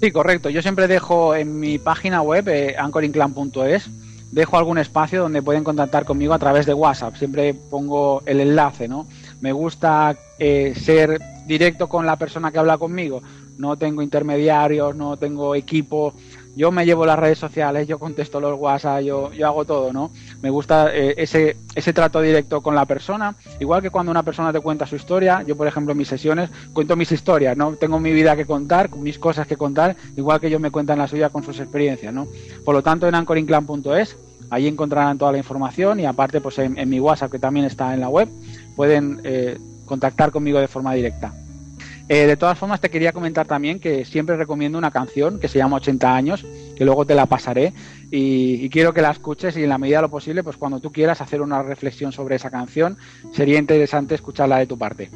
[0.00, 0.50] Sí, correcto.
[0.50, 3.88] Yo siempre dejo en mi página web, eh, anchorinclan.es,
[4.30, 7.16] dejo algún espacio donde pueden contactar conmigo a través de WhatsApp.
[7.16, 9.06] Siempre pongo el enlace, ¿no?
[9.40, 13.22] Me gusta eh, ser directo con la persona que habla conmigo.
[13.56, 16.12] No tengo intermediarios, no tengo equipo
[16.56, 20.10] yo me llevo las redes sociales, yo contesto los WhatsApp, yo, yo hago todo, ¿no?
[20.40, 24.54] Me gusta eh, ese, ese trato directo con la persona, igual que cuando una persona
[24.54, 27.72] te cuenta su historia, yo por ejemplo en mis sesiones cuento mis historias, ¿no?
[27.72, 31.06] Tengo mi vida que contar, mis cosas que contar, igual que ellos me cuentan la
[31.06, 32.26] suya con sus experiencias, ¿no?
[32.64, 34.16] Por lo tanto en anchorinclan.es,
[34.48, 38.00] ahí encontrarán toda la información y aparte pues en, mi WhatsApp que también está en
[38.00, 38.30] la web,
[38.74, 41.34] pueden eh, contactar conmigo de forma directa.
[42.08, 45.58] Eh, de todas formas, te quería comentar también que siempre recomiendo una canción que se
[45.58, 46.46] llama 80 años,
[46.76, 47.72] que luego te la pasaré
[48.10, 50.92] y, quiero que la escuches y en la medida de lo posible, pues cuando tú
[50.92, 52.96] quieras hacer una reflexión sobre esa canción,
[53.32, 55.10] sería interesante escucharla de tu parte.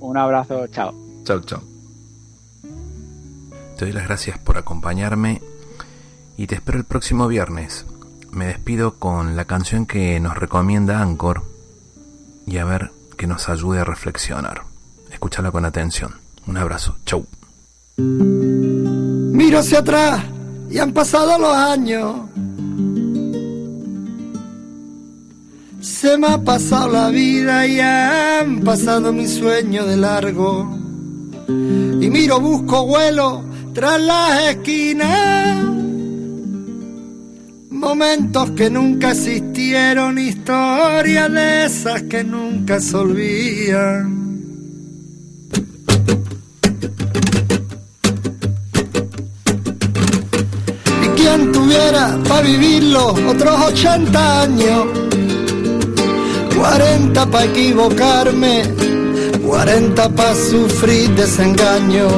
[0.00, 0.94] Un abrazo, chao.
[1.24, 1.62] Chao, chao.
[3.78, 5.40] Te doy las gracias por acompañarme
[6.36, 7.86] y te espero el próximo viernes.
[8.30, 11.44] Me despido con la canción que nos recomienda Anchor
[12.46, 14.62] y a ver que nos ayude a reflexionar.
[15.10, 16.25] Escúchala con atención.
[16.46, 16.96] Un abrazo.
[17.04, 17.26] Chau.
[17.98, 20.24] Miro hacia atrás
[20.70, 22.16] y han pasado los años.
[25.80, 30.68] Se me ha pasado la vida y han pasado mis sueños de largo.
[31.48, 35.64] Y miro, busco vuelo tras las esquinas.
[37.70, 44.25] Momentos que nunca existieron, historias de esas que nunca se olvidan.
[51.76, 54.86] Tuviera para vivirlo otros 80 años.
[56.56, 58.62] 40 para equivocarme,
[59.46, 62.08] 40 para sufrir desengaño.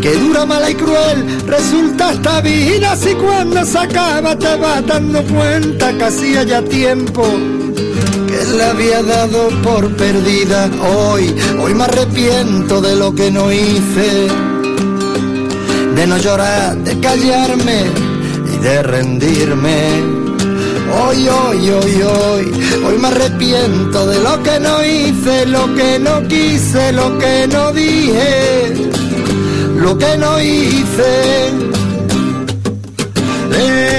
[0.00, 5.22] Que dura, mala y cruel resulta esta vida si cuando se acaba te vas dando
[5.24, 10.70] cuenta que hacía ya tiempo que la había dado por perdida.
[10.96, 14.28] Hoy, hoy me arrepiento de lo que no hice,
[15.94, 18.09] de no llorar, de callarme
[18.62, 19.78] de rendirme.
[20.92, 22.52] Hoy, hoy, hoy, hoy,
[22.84, 27.72] hoy me arrepiento de lo que no hice, lo que no quise, lo que no
[27.72, 28.90] dije,
[29.76, 31.70] lo que no hice.
[33.52, 33.90] Hoy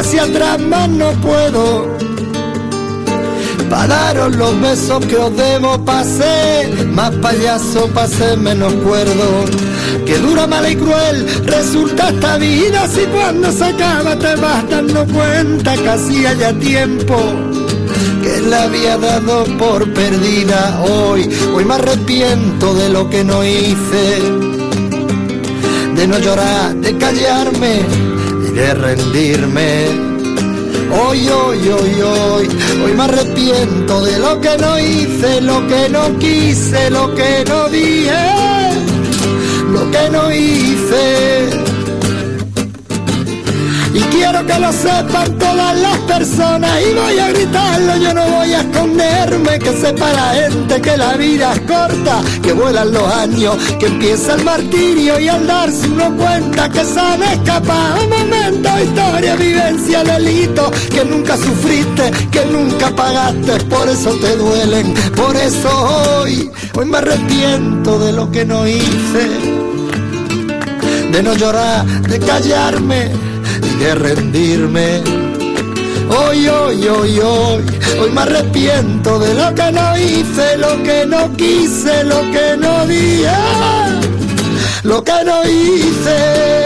[0.00, 1.96] hacia atrás, más no puedo.
[3.68, 9.44] Pararon los besos que os debo, pasé, más payaso, pasé menos cuerdo.
[10.06, 15.04] Que dura, mala y cruel resulta esta vida si cuando se acaba te vas dando
[15.06, 17.16] cuenta que hacía ya tiempo
[18.22, 21.28] que la había dado por perdida hoy.
[21.54, 24.20] Hoy me arrepiento de lo que no hice
[25.94, 28.09] de no llorar, de callarme
[28.60, 29.86] de rendirme.
[30.92, 32.48] Hoy, hoy, hoy, hoy,
[32.84, 37.68] hoy me arrepiento de lo que no hice, lo que no quise, lo que no
[37.70, 38.12] dije,
[39.72, 41.69] lo que no hice.
[44.10, 46.70] Quiero que lo sepan todas las personas.
[46.82, 51.16] Y voy a gritarlo, yo no voy a esconderme, que sepa la gente que la
[51.16, 56.16] vida es corta, que vuelan los años, que empieza el martirio y al darse uno
[56.16, 58.08] cuenta que se han escapado.
[58.08, 65.36] Momentos, historia, vivencia, delito, que nunca sufriste, que nunca pagaste, por eso te duelen, por
[65.36, 69.28] eso hoy, hoy me arrepiento de lo que no hice,
[71.12, 73.29] de no llorar, de callarme
[73.60, 75.02] de rendirme.
[76.08, 77.64] Hoy, hoy, hoy, hoy,
[78.00, 82.86] hoy me arrepiento de lo que no hice, lo que no quise, lo que no
[82.86, 83.30] dije,
[84.82, 86.60] lo que no hice.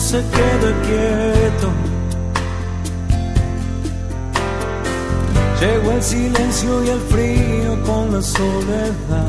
[0.00, 1.68] Se queda quieto.
[5.60, 9.28] Llegó el silencio y el frío con la soledad.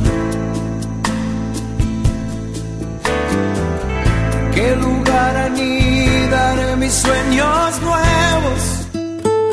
[4.55, 8.80] ¿Qué lugar anidaré mis sueños nuevos?